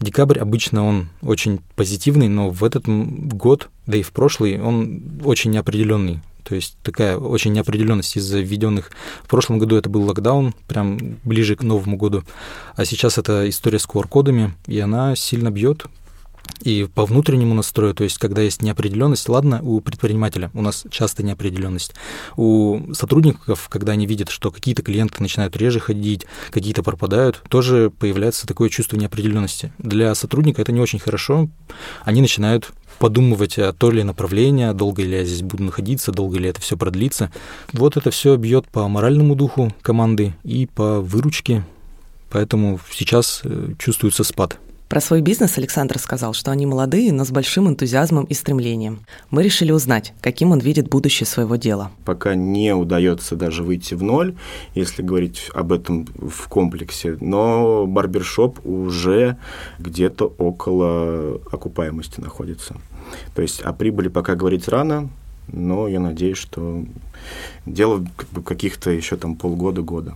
Декабрь 0.00 0.38
обычно 0.38 0.82
он 0.86 1.10
очень 1.20 1.60
позитивный, 1.76 2.28
но 2.28 2.48
в 2.48 2.64
этот 2.64 2.84
год, 2.86 3.68
да 3.86 3.98
и 3.98 4.02
в 4.02 4.12
прошлый, 4.12 4.58
он 4.58 5.02
очень 5.24 5.50
неопределенный. 5.50 6.20
То 6.44 6.54
есть 6.54 6.78
такая 6.82 7.18
очень 7.18 7.52
неопределенность 7.52 8.16
из-за 8.16 8.40
введенных. 8.40 8.90
В 9.22 9.28
прошлом 9.28 9.58
году 9.58 9.76
это 9.76 9.90
был 9.90 10.04
локдаун, 10.04 10.54
прям 10.66 11.18
ближе 11.22 11.54
к 11.54 11.62
Новому 11.62 11.98
году. 11.98 12.24
А 12.76 12.86
сейчас 12.86 13.18
это 13.18 13.46
история 13.50 13.78
с 13.78 13.86
QR-кодами, 13.86 14.54
и 14.66 14.80
она 14.80 15.14
сильно 15.16 15.50
бьет 15.50 15.84
и 16.62 16.88
по 16.92 17.04
внутреннему 17.06 17.54
настрою, 17.54 17.94
то 17.94 18.04
есть 18.04 18.18
когда 18.18 18.42
есть 18.42 18.62
неопределенность, 18.62 19.28
ладно, 19.28 19.60
у 19.62 19.80
предпринимателя 19.80 20.50
у 20.54 20.62
нас 20.62 20.84
часто 20.90 21.22
неопределенность. 21.22 21.94
У 22.36 22.92
сотрудников, 22.92 23.68
когда 23.68 23.92
они 23.92 24.06
видят, 24.06 24.30
что 24.30 24.50
какие-то 24.50 24.82
клиенты 24.82 25.22
начинают 25.22 25.56
реже 25.56 25.80
ходить, 25.80 26.26
какие-то 26.50 26.82
пропадают, 26.82 27.42
тоже 27.48 27.90
появляется 27.90 28.46
такое 28.46 28.68
чувство 28.68 28.96
неопределенности. 28.96 29.72
Для 29.78 30.14
сотрудника 30.14 30.62
это 30.62 30.72
не 30.72 30.80
очень 30.80 30.98
хорошо. 30.98 31.48
Они 32.04 32.20
начинают 32.20 32.72
подумывать, 32.98 33.58
а 33.58 33.72
то 33.72 33.90
ли 33.90 34.02
направление, 34.02 34.72
долго 34.72 35.02
ли 35.02 35.16
я 35.18 35.24
здесь 35.24 35.42
буду 35.42 35.62
находиться, 35.62 36.12
долго 36.12 36.38
ли 36.38 36.48
это 36.48 36.60
все 36.60 36.76
продлится. 36.76 37.30
Вот 37.72 37.96
это 37.96 38.10
все 38.10 38.36
бьет 38.36 38.66
по 38.68 38.88
моральному 38.88 39.34
духу 39.34 39.72
команды 39.82 40.34
и 40.42 40.66
по 40.66 41.00
выручке, 41.00 41.64
поэтому 42.30 42.80
сейчас 42.90 43.42
э, 43.44 43.72
чувствуется 43.78 44.24
спад. 44.24 44.58
Про 44.88 45.02
свой 45.02 45.20
бизнес 45.20 45.58
Александр 45.58 45.98
сказал, 45.98 46.32
что 46.32 46.50
они 46.50 46.64
молодые, 46.64 47.12
но 47.12 47.26
с 47.26 47.30
большим 47.30 47.68
энтузиазмом 47.68 48.24
и 48.24 48.32
стремлением. 48.32 49.00
Мы 49.30 49.42
решили 49.42 49.70
узнать, 49.70 50.14
каким 50.22 50.50
он 50.50 50.60
видит 50.60 50.88
будущее 50.88 51.26
своего 51.26 51.56
дела. 51.56 51.90
Пока 52.06 52.34
не 52.34 52.74
удается 52.74 53.36
даже 53.36 53.62
выйти 53.62 53.92
в 53.92 54.02
ноль, 54.02 54.34
если 54.74 55.02
говорить 55.02 55.50
об 55.52 55.72
этом 55.72 56.06
в 56.16 56.48
комплексе, 56.48 57.18
но 57.20 57.86
барбершоп 57.86 58.64
уже 58.64 59.36
где-то 59.78 60.34
около 60.38 61.38
окупаемости 61.52 62.20
находится. 62.20 62.76
То 63.34 63.42
есть 63.42 63.60
о 63.60 63.74
прибыли 63.74 64.08
пока 64.08 64.36
говорить 64.36 64.68
рано, 64.68 65.10
но 65.48 65.86
я 65.86 66.00
надеюсь, 66.00 66.38
что 66.38 66.82
дело 67.66 68.06
каких-то 68.42 68.90
еще 68.90 69.18
там 69.18 69.36
полгода-года. 69.36 70.14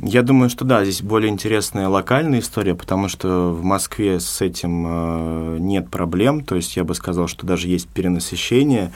Я 0.00 0.22
думаю, 0.22 0.48
что 0.48 0.64
да, 0.64 0.84
здесь 0.84 1.02
более 1.02 1.28
интересная 1.28 1.88
локальная 1.88 2.38
история, 2.38 2.76
потому 2.76 3.08
что 3.08 3.50
в 3.50 3.64
Москве 3.64 4.20
с 4.20 4.40
этим 4.40 4.84
э, 4.86 5.56
нет 5.58 5.90
проблем. 5.90 6.44
То 6.44 6.54
есть 6.54 6.76
я 6.76 6.84
бы 6.84 6.94
сказал, 6.94 7.26
что 7.26 7.46
даже 7.46 7.66
есть 7.66 7.88
перенасыщение 7.88 8.92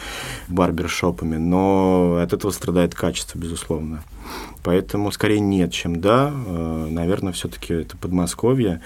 барбершопами, 0.46 1.38
но 1.38 2.20
от 2.22 2.32
этого 2.32 2.52
страдает 2.52 2.94
качество, 2.94 3.36
безусловно. 3.36 4.04
Поэтому 4.62 5.10
скорее 5.10 5.40
нет, 5.40 5.72
чем 5.72 6.00
да. 6.00 6.32
Э, 6.32 6.86
наверное, 6.88 7.32
все-таки 7.32 7.74
это 7.74 7.96
Подмосковье 7.96 8.80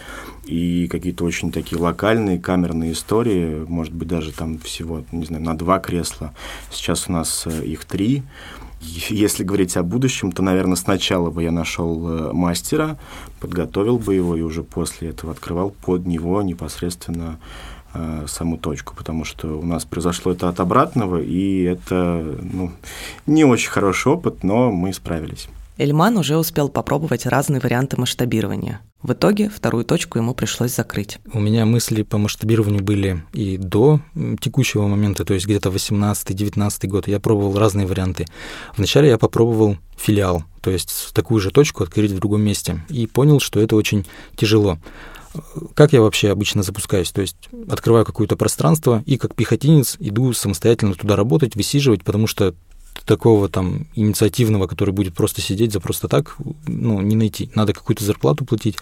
и 0.46 0.88
какие-то 0.88 1.24
очень 1.24 1.52
такие 1.52 1.78
локальные 1.78 2.38
камерные 2.38 2.92
истории, 2.92 3.62
может 3.68 3.92
быть, 3.92 4.08
даже 4.08 4.32
там 4.32 4.58
всего, 4.58 5.04
не 5.12 5.26
знаю, 5.26 5.42
на 5.42 5.56
два 5.56 5.80
кресла. 5.80 6.32
Сейчас 6.70 7.10
у 7.10 7.12
нас 7.12 7.46
э, 7.46 7.64
их 7.64 7.84
три. 7.84 8.22
Если 9.08 9.44
говорить 9.44 9.76
о 9.76 9.82
будущем, 9.82 10.32
то, 10.32 10.42
наверное, 10.42 10.76
сначала 10.76 11.30
бы 11.30 11.42
я 11.42 11.50
нашел 11.50 12.08
э, 12.08 12.32
мастера, 12.32 12.98
подготовил 13.40 13.98
бы 13.98 14.14
его 14.14 14.36
и 14.36 14.42
уже 14.42 14.62
после 14.62 15.10
этого 15.10 15.32
открывал 15.32 15.70
под 15.70 16.06
него 16.06 16.42
непосредственно 16.42 17.38
э, 17.94 18.26
саму 18.28 18.56
точку, 18.58 18.94
потому 18.96 19.24
что 19.24 19.58
у 19.58 19.64
нас 19.64 19.84
произошло 19.84 20.32
это 20.32 20.48
от 20.48 20.60
обратного, 20.60 21.20
и 21.20 21.62
это 21.62 22.38
ну, 22.42 22.72
не 23.26 23.44
очень 23.44 23.70
хороший 23.70 24.12
опыт, 24.12 24.44
но 24.44 24.70
мы 24.70 24.92
справились. 24.92 25.48
Эльман 25.78 26.16
уже 26.16 26.36
успел 26.38 26.68
попробовать 26.68 27.26
разные 27.26 27.60
варианты 27.60 28.00
масштабирования. 28.00 28.80
В 29.02 29.12
итоге 29.12 29.48
вторую 29.48 29.84
точку 29.84 30.18
ему 30.18 30.34
пришлось 30.34 30.74
закрыть. 30.74 31.18
У 31.32 31.38
меня 31.38 31.64
мысли 31.66 32.02
по 32.02 32.18
масштабированию 32.18 32.82
были 32.82 33.22
и 33.32 33.56
до 33.56 34.00
текущего 34.40 34.86
момента, 34.86 35.24
то 35.24 35.34
есть 35.34 35.46
где-то 35.46 35.68
18-19 35.68 36.86
год. 36.88 37.06
Я 37.06 37.20
пробовал 37.20 37.58
разные 37.58 37.86
варианты. 37.86 38.26
Вначале 38.76 39.08
я 39.10 39.18
попробовал 39.18 39.76
филиал, 39.96 40.44
то 40.62 40.70
есть 40.70 41.12
такую 41.14 41.40
же 41.40 41.50
точку 41.50 41.84
открыть 41.84 42.10
в 42.10 42.18
другом 42.18 42.40
месте, 42.40 42.84
и 42.88 43.06
понял, 43.06 43.38
что 43.38 43.60
это 43.60 43.76
очень 43.76 44.06
тяжело. 44.34 44.78
Как 45.74 45.92
я 45.92 46.00
вообще 46.00 46.30
обычно 46.30 46.62
запускаюсь? 46.62 47.12
То 47.12 47.20
есть 47.20 47.36
открываю 47.68 48.06
какое-то 48.06 48.36
пространство 48.36 49.02
и 49.04 49.18
как 49.18 49.34
пехотинец 49.34 49.96
иду 49.98 50.32
самостоятельно 50.32 50.94
туда 50.94 51.16
работать, 51.16 51.54
высиживать, 51.54 52.02
потому 52.02 52.26
что 52.26 52.54
такого 53.04 53.48
там 53.48 53.86
инициативного, 53.94 54.66
который 54.66 54.92
будет 54.92 55.14
просто 55.14 55.40
сидеть 55.40 55.72
за 55.72 55.80
просто 55.80 56.08
так, 56.08 56.36
ну, 56.66 57.00
не 57.00 57.16
найти. 57.16 57.50
Надо 57.54 57.72
какую-то 57.72 58.04
зарплату 58.04 58.44
платить. 58.44 58.76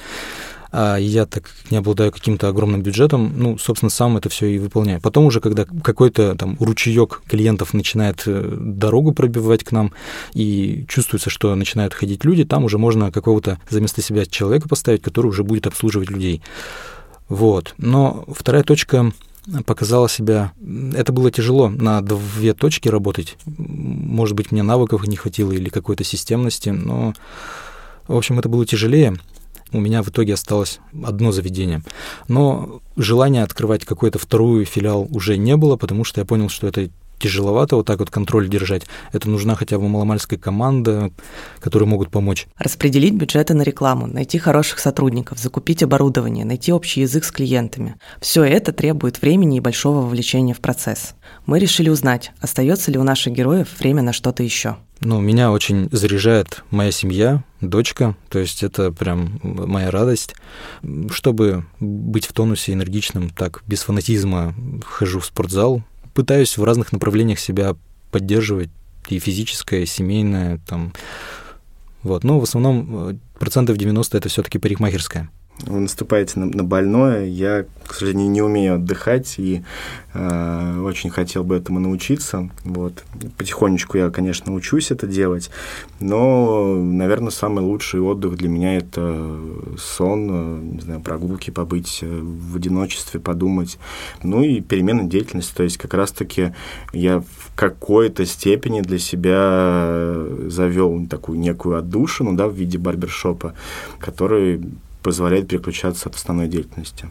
А 0.77 0.96
я 0.96 1.24
так 1.24 1.50
не 1.70 1.77
обладаю 1.77 2.11
каким-то 2.11 2.48
огромным 2.48 2.83
бюджетом, 2.83 3.33
ну, 3.37 3.59
собственно, 3.59 3.90
сам 3.90 4.16
это 4.16 4.29
все 4.29 4.46
и 4.46 4.59
выполняю. 4.59 5.00
Потом 5.00 5.27
уже, 5.27 5.40
когда 5.40 5.66
какой-то 5.66 6.35
там 6.35 6.57
ручеек 6.59 7.22
клиентов 7.29 7.74
начинает 7.74 8.24
э, 8.27 8.57
дорогу 8.61 9.12
пробивать 9.12 9.62
к 9.62 9.70
нам, 9.70 9.92
и 10.33 10.85
чувствуется, 10.88 11.31
что 11.31 11.55
начинают 11.55 11.94
ходить 11.94 12.24
люди, 12.24 12.44
там 12.44 12.64
уже 12.64 12.79
можно 12.79 13.12
какого-то 13.12 13.61
за 13.70 13.81
место 13.81 14.03
себя 14.03 14.27
человека 14.27 14.68
поставить, 14.68 15.03
который 15.03 15.29
уже 15.29 15.44
будет 15.44 15.68
обслуживать 15.68 16.11
людей. 16.11 16.42
Вот. 17.29 17.74
Но 17.79 18.24
вторая 18.35 18.64
точка 18.64 19.12
показала 19.66 20.09
себя... 20.09 20.52
Это 20.94 21.12
было 21.12 21.30
тяжело 21.30 21.68
на 21.68 22.00
две 22.00 22.54
точки 22.54 22.88
работать. 22.88 23.37
Может 23.46 24.37
быть, 24.37 24.52
мне 24.52 24.62
навыков 24.62 25.07
не 25.07 25.16
хватило 25.16 25.52
или 25.52 25.68
какой-то 25.68 26.04
системности, 26.04 26.70
но, 26.70 27.14
в 28.09 28.16
общем, 28.16 28.38
это 28.38 28.48
было 28.48 28.64
тяжелее 28.66 29.18
у 29.74 29.80
меня 29.80 30.02
в 30.02 30.09
итоге 30.09 30.35
осталось 30.35 30.78
одно 31.04 31.33
заведение. 31.33 31.83
Но 32.28 32.80
желания 32.96 33.42
открывать 33.42 33.85
какой-то 33.85 34.18
вторую 34.18 34.64
филиал 34.64 35.09
уже 35.11 35.37
не 35.37 35.57
было, 35.57 35.76
потому 35.76 36.04
что 36.04 36.20
я 36.20 36.24
понял, 36.24 36.48
что 36.48 36.68
это 36.68 36.90
тяжеловато 37.24 37.76
вот 37.76 37.87
так 37.87 38.00
вот 38.00 38.10
контроль 38.10 38.50
держать. 38.50 38.82
Это 39.12 39.30
нужна 39.30 39.54
хотя 39.54 39.78
бы 39.78 39.88
маломальская 39.88 40.38
команда, 40.38 41.10
которые 41.58 41.88
могут 41.88 42.10
помочь. 42.10 42.46
Распределить 42.58 43.14
бюджеты 43.14 43.54
на 43.54 43.62
рекламу, 43.62 44.06
найти 44.06 44.38
хороших 44.38 44.78
сотрудников, 44.78 45.38
закупить 45.38 45.82
оборудование, 45.82 46.44
найти 46.44 46.70
общий 46.70 47.00
язык 47.00 47.24
с 47.24 47.32
клиентами. 47.32 47.94
Все 48.20 48.44
это 48.44 48.72
требует 48.72 49.22
времени 49.22 49.56
и 49.56 49.60
большого 49.60 50.02
вовлечения 50.02 50.52
в 50.52 50.60
процесс. 50.60 51.14
Мы 51.46 51.58
решили 51.58 51.88
узнать, 51.88 52.32
остается 52.40 52.90
ли 52.90 52.98
у 52.98 53.04
наших 53.04 53.32
героев 53.32 53.68
время 53.78 54.02
на 54.02 54.12
что-то 54.12 54.42
еще. 54.42 54.76
Ну, 55.00 55.20
меня 55.20 55.50
очень 55.50 55.88
заряжает 55.92 56.62
моя 56.70 56.90
семья, 56.90 57.42
дочка, 57.60 58.16
то 58.28 58.38
есть 58.38 58.62
это 58.62 58.92
прям 58.92 59.40
моя 59.42 59.90
радость. 59.90 60.34
Чтобы 61.10 61.64
быть 61.80 62.26
в 62.26 62.32
тонусе 62.32 62.72
энергичным, 62.72 63.30
так 63.30 63.62
без 63.66 63.82
фанатизма 63.82 64.54
хожу 64.84 65.20
в 65.20 65.26
спортзал, 65.26 65.82
пытаюсь 66.14 66.57
в 66.57 66.64
разных 66.64 66.92
направлениях 66.92 67.38
себя 67.38 67.77
поддерживать, 68.11 68.70
и 69.09 69.18
физическое, 69.18 69.83
и 69.83 69.87
семейное, 69.87 70.61
там, 70.66 70.94
вот. 72.03 72.24
Но 72.24 72.40
в 72.40 72.44
основном 72.44 73.11
э, 73.11 73.16
процентов 73.38 73.77
90 73.77 74.16
это 74.16 74.29
все-таки 74.29 74.59
парикмахерская 74.59 75.31
вы 75.60 75.80
наступаете 75.80 76.40
на, 76.40 76.46
на 76.46 76.64
больное. 76.64 77.26
Я, 77.26 77.64
к 77.86 77.94
сожалению, 77.94 78.30
не 78.30 78.42
умею 78.42 78.74
отдыхать 78.74 79.38
и 79.38 79.62
э, 80.12 80.80
очень 80.80 81.10
хотел 81.10 81.44
бы 81.44 81.56
этому 81.56 81.78
научиться. 81.78 82.50
Вот. 82.64 83.04
Потихонечку 83.38 83.96
я, 83.96 84.10
конечно, 84.10 84.52
учусь 84.52 84.90
это 84.90 85.06
делать, 85.06 85.50
но, 86.00 86.76
наверное, 86.76 87.30
самый 87.30 87.60
лучший 87.60 88.00
отдых 88.00 88.36
для 88.36 88.48
меня 88.48 88.76
это 88.76 89.40
сон, 89.78 90.28
э, 90.30 90.60
не 90.74 90.80
знаю, 90.80 91.00
прогулки, 91.00 91.50
побыть 91.50 92.00
э, 92.02 92.06
в 92.08 92.56
одиночестве, 92.56 93.20
подумать. 93.20 93.78
Ну 94.22 94.42
и 94.42 94.60
перемена 94.60 95.04
деятельности. 95.04 95.54
То 95.54 95.62
есть 95.62 95.78
как 95.78 95.94
раз-таки 95.94 96.52
я 96.92 97.20
в 97.20 97.54
какой-то 97.54 98.26
степени 98.26 98.80
для 98.80 98.98
себя 98.98 100.16
завел 100.48 101.06
такую 101.06 101.38
некую 101.38 101.78
отдушину 101.78 102.34
да, 102.34 102.48
в 102.48 102.54
виде 102.54 102.76
барбершопа, 102.76 103.54
который 104.00 104.60
позволяет 105.04 105.48
переключаться 105.48 106.08
от 106.08 106.16
основной 106.16 106.48
деятельности. 106.48 107.10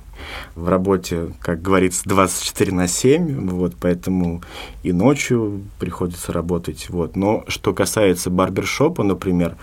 В 0.56 0.68
работе, 0.68 1.32
как 1.40 1.62
говорится, 1.62 2.02
24 2.06 2.72
на 2.72 2.88
7, 2.88 3.48
вот, 3.48 3.76
поэтому 3.80 4.42
и 4.82 4.92
ночью 4.92 5.62
приходится 5.80 6.34
работать. 6.34 6.90
Вот. 6.90 7.16
Но 7.16 7.46
что 7.48 7.72
касается 7.72 8.32
барбершопа, 8.32 9.04
например, 9.04 9.58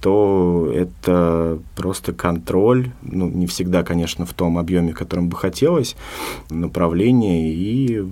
то 0.00 0.68
это 0.74 1.60
просто 1.76 2.12
контроль, 2.12 2.90
ну, 3.02 3.28
не 3.28 3.46
всегда, 3.46 3.84
конечно, 3.84 4.26
в 4.26 4.34
том 4.34 4.58
объеме, 4.58 4.92
которым 4.92 5.28
бы 5.28 5.36
хотелось, 5.36 5.94
направление, 6.50 7.54
и, 7.54 8.04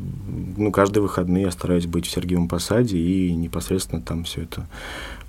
ну, 0.57 0.71
каждые 0.71 1.03
выходные 1.03 1.47
я 1.47 1.51
стараюсь 1.51 1.87
быть 1.87 2.07
в 2.07 2.11
Сергиевом 2.11 2.47
Посаде 2.47 2.97
и 2.97 3.35
непосредственно 3.35 4.01
там 4.01 4.23
все 4.23 4.43
это 4.43 4.69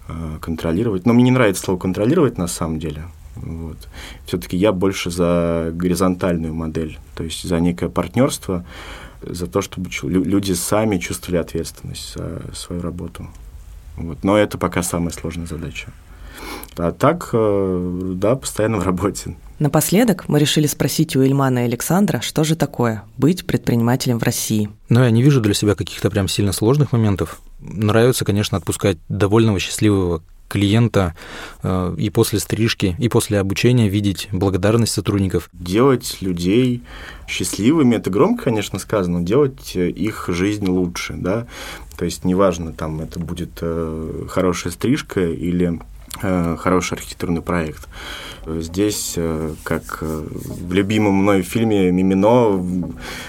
э, 0.07 0.38
контролировать. 0.39 1.07
Но 1.07 1.13
мне 1.13 1.23
не 1.23 1.31
нравится 1.31 1.63
слово 1.63 1.79
«контролировать» 1.79 2.38
на 2.38 2.45
самом 2.45 2.77
деле, 2.77 3.05
вот. 3.36 3.78
Все-таки 4.26 4.58
я 4.58 4.72
больше 4.72 5.10
за 5.10 5.72
горизонтальную 5.74 6.54
модель, 6.54 7.00
то 7.15 7.24
есть 7.24 7.44
за 7.48 7.60
некое 7.60 7.89
партнерство, 7.89 8.65
за 9.22 9.48
то, 9.48 9.62
чтобы 9.62 9.89
люди 10.04 10.54
сами 10.54 10.98
чувствовали 10.98 11.39
ответственность 11.39 12.15
за 12.15 12.41
свою 12.54 12.82
работу. 12.82 13.28
Вот. 13.98 14.24
Но 14.24 14.38
это 14.38 14.58
пока 14.58 14.84
самая 14.84 15.12
сложная 15.12 15.48
задача. 15.48 15.91
А 16.78 16.91
так, 16.91 17.30
э, 17.34 18.13
да, 18.15 18.36
постоянно 18.36 18.78
в 18.78 18.86
работе. 18.86 19.36
Напоследок 19.60 20.28
мы 20.28 20.39
решили 20.39 20.65
спросить 20.65 21.15
у 21.15 21.22
Ильмана 21.22 21.60
и 21.60 21.65
Александра, 21.65 22.22
что 22.22 22.44
же 22.44 22.56
такое 22.56 23.04
быть 23.17 23.46
предпринимателем 23.46 24.17
в 24.17 24.24
России. 24.24 24.70
Ну, 24.89 25.04
я 25.04 25.12
не 25.12 25.22
вижу 25.22 25.41
для 25.41 25.54
себя 25.54 25.76
каких-то 25.76 26.10
прям 26.10 26.28
сильно 26.28 26.52
сложных 26.52 26.94
моментов. 26.94 27.41
Нравится, 27.60 28.26
конечно, 28.26 28.58
отпускать 28.58 28.98
довольного, 29.08 29.60
счастливого 29.60 30.24
клиента 30.51 31.15
э, 31.63 31.95
и 31.97 32.09
после 32.09 32.39
стрижки, 32.39 32.95
и 32.99 33.07
после 33.07 33.39
обучения 33.39 33.87
видеть 33.87 34.27
благодарность 34.33 34.91
сотрудников. 34.91 35.49
Делать 35.53 36.17
людей 36.19 36.83
счастливыми, 37.25 37.95
это 37.95 38.09
громко, 38.09 38.45
конечно, 38.45 38.77
сказано, 38.77 39.21
делать 39.21 39.71
э, 39.75 39.89
их 39.89 40.25
жизнь 40.27 40.67
лучше, 40.67 41.13
да, 41.13 41.47
то 41.97 42.03
есть 42.03 42.25
неважно, 42.25 42.73
там 42.73 42.99
это 42.99 43.19
будет 43.19 43.59
э, 43.61 44.25
хорошая 44.27 44.73
стрижка 44.73 45.21
или 45.21 45.79
хороший 46.19 46.95
архитектурный 46.95 47.41
проект. 47.41 47.88
Здесь, 48.45 49.13
э, 49.17 49.54
как 49.63 50.00
э, 50.02 50.24
в 50.32 50.74
любимом 50.74 51.13
мной 51.13 51.43
фильме 51.43 51.91
«Мимино», 51.91 52.60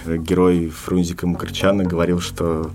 герой 0.06 0.68
Фрунзика 0.70 1.26
Мукрчана 1.26 1.84
говорил, 1.84 2.18
что 2.20 2.70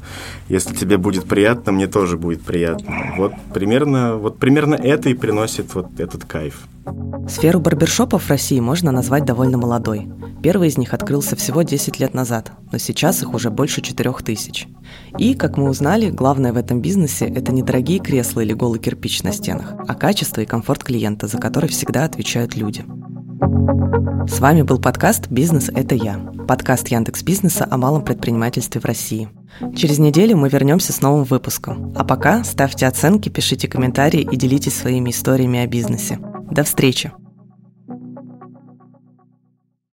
если 0.47 0.75
тебе 0.75 0.97
будет 0.97 1.25
приятно, 1.25 1.71
мне 1.71 1.87
тоже 1.87 2.15
будет 2.15 2.43
приятно. 2.43 3.13
Вот 3.17 3.33
примерно, 3.53 4.17
вот 4.17 4.37
примерно 4.37 4.75
это 4.75 5.09
и 5.09 5.15
приносит 5.15 5.73
вот 5.73 5.99
этот 5.99 6.25
кайф. 6.25 6.67
Сферу 7.27 7.59
барбершопов 7.59 8.23
в 8.23 8.29
России 8.29 8.59
можно 8.59 8.91
назвать 8.91 9.25
довольно 9.25 9.57
молодой. 9.57 10.07
Первый 10.41 10.69
из 10.69 10.77
них 10.77 10.93
открылся 10.93 11.35
всего 11.35 11.63
10 11.63 11.99
лет 11.99 12.13
назад, 12.13 12.51
но 12.71 12.77
сейчас 12.77 13.21
их 13.21 13.33
уже 13.33 13.49
больше 13.49 13.81
4 13.81 14.13
тысяч. 14.23 14.67
И, 15.17 15.33
как 15.33 15.57
мы 15.57 15.69
узнали, 15.69 16.09
главное 16.09 16.53
в 16.53 16.57
этом 16.57 16.81
бизнесе– 16.81 17.25
это 17.35 17.51
не 17.51 17.63
дорогие 17.63 17.99
кресла 17.99 18.41
или 18.41 18.53
голый 18.53 18.79
кирпич 18.79 19.23
на 19.23 19.33
стенах, 19.33 19.73
а 19.87 19.95
качество 19.97 20.41
и 20.41 20.45
комфорт 20.45 20.83
клиента, 20.83 21.27
за 21.27 21.37
который 21.37 21.69
всегда 21.69 22.05
отвечают 22.05 22.55
люди. 22.55 22.85
С 24.27 24.39
вами 24.39 24.61
был 24.61 24.79
подкаст 24.79 25.29
«Бизнес– 25.29 25.69
это 25.75 25.95
я». 25.95 26.17
Подкаст 26.47 26.87
Яндекс 26.89 27.23
Бизнеса 27.23 27.67
о 27.69 27.77
малом 27.77 28.03
предпринимательстве 28.03 28.79
в 28.79 28.85
России. 28.85 29.29
Через 29.75 29.99
неделю 29.99 30.37
мы 30.37 30.49
вернемся 30.49 30.93
с 30.93 31.01
новым 31.01 31.23
выпуском. 31.23 31.93
А 31.95 32.03
пока 32.03 32.43
ставьте 32.43 32.87
оценки, 32.87 33.29
пишите 33.29 33.67
комментарии 33.67 34.21
и 34.21 34.35
делитесь 34.35 34.75
своими 34.75 35.09
историями 35.09 35.59
о 35.59 35.67
бизнесе. 35.67 36.19
До 36.51 36.63
встречи! 36.63 37.11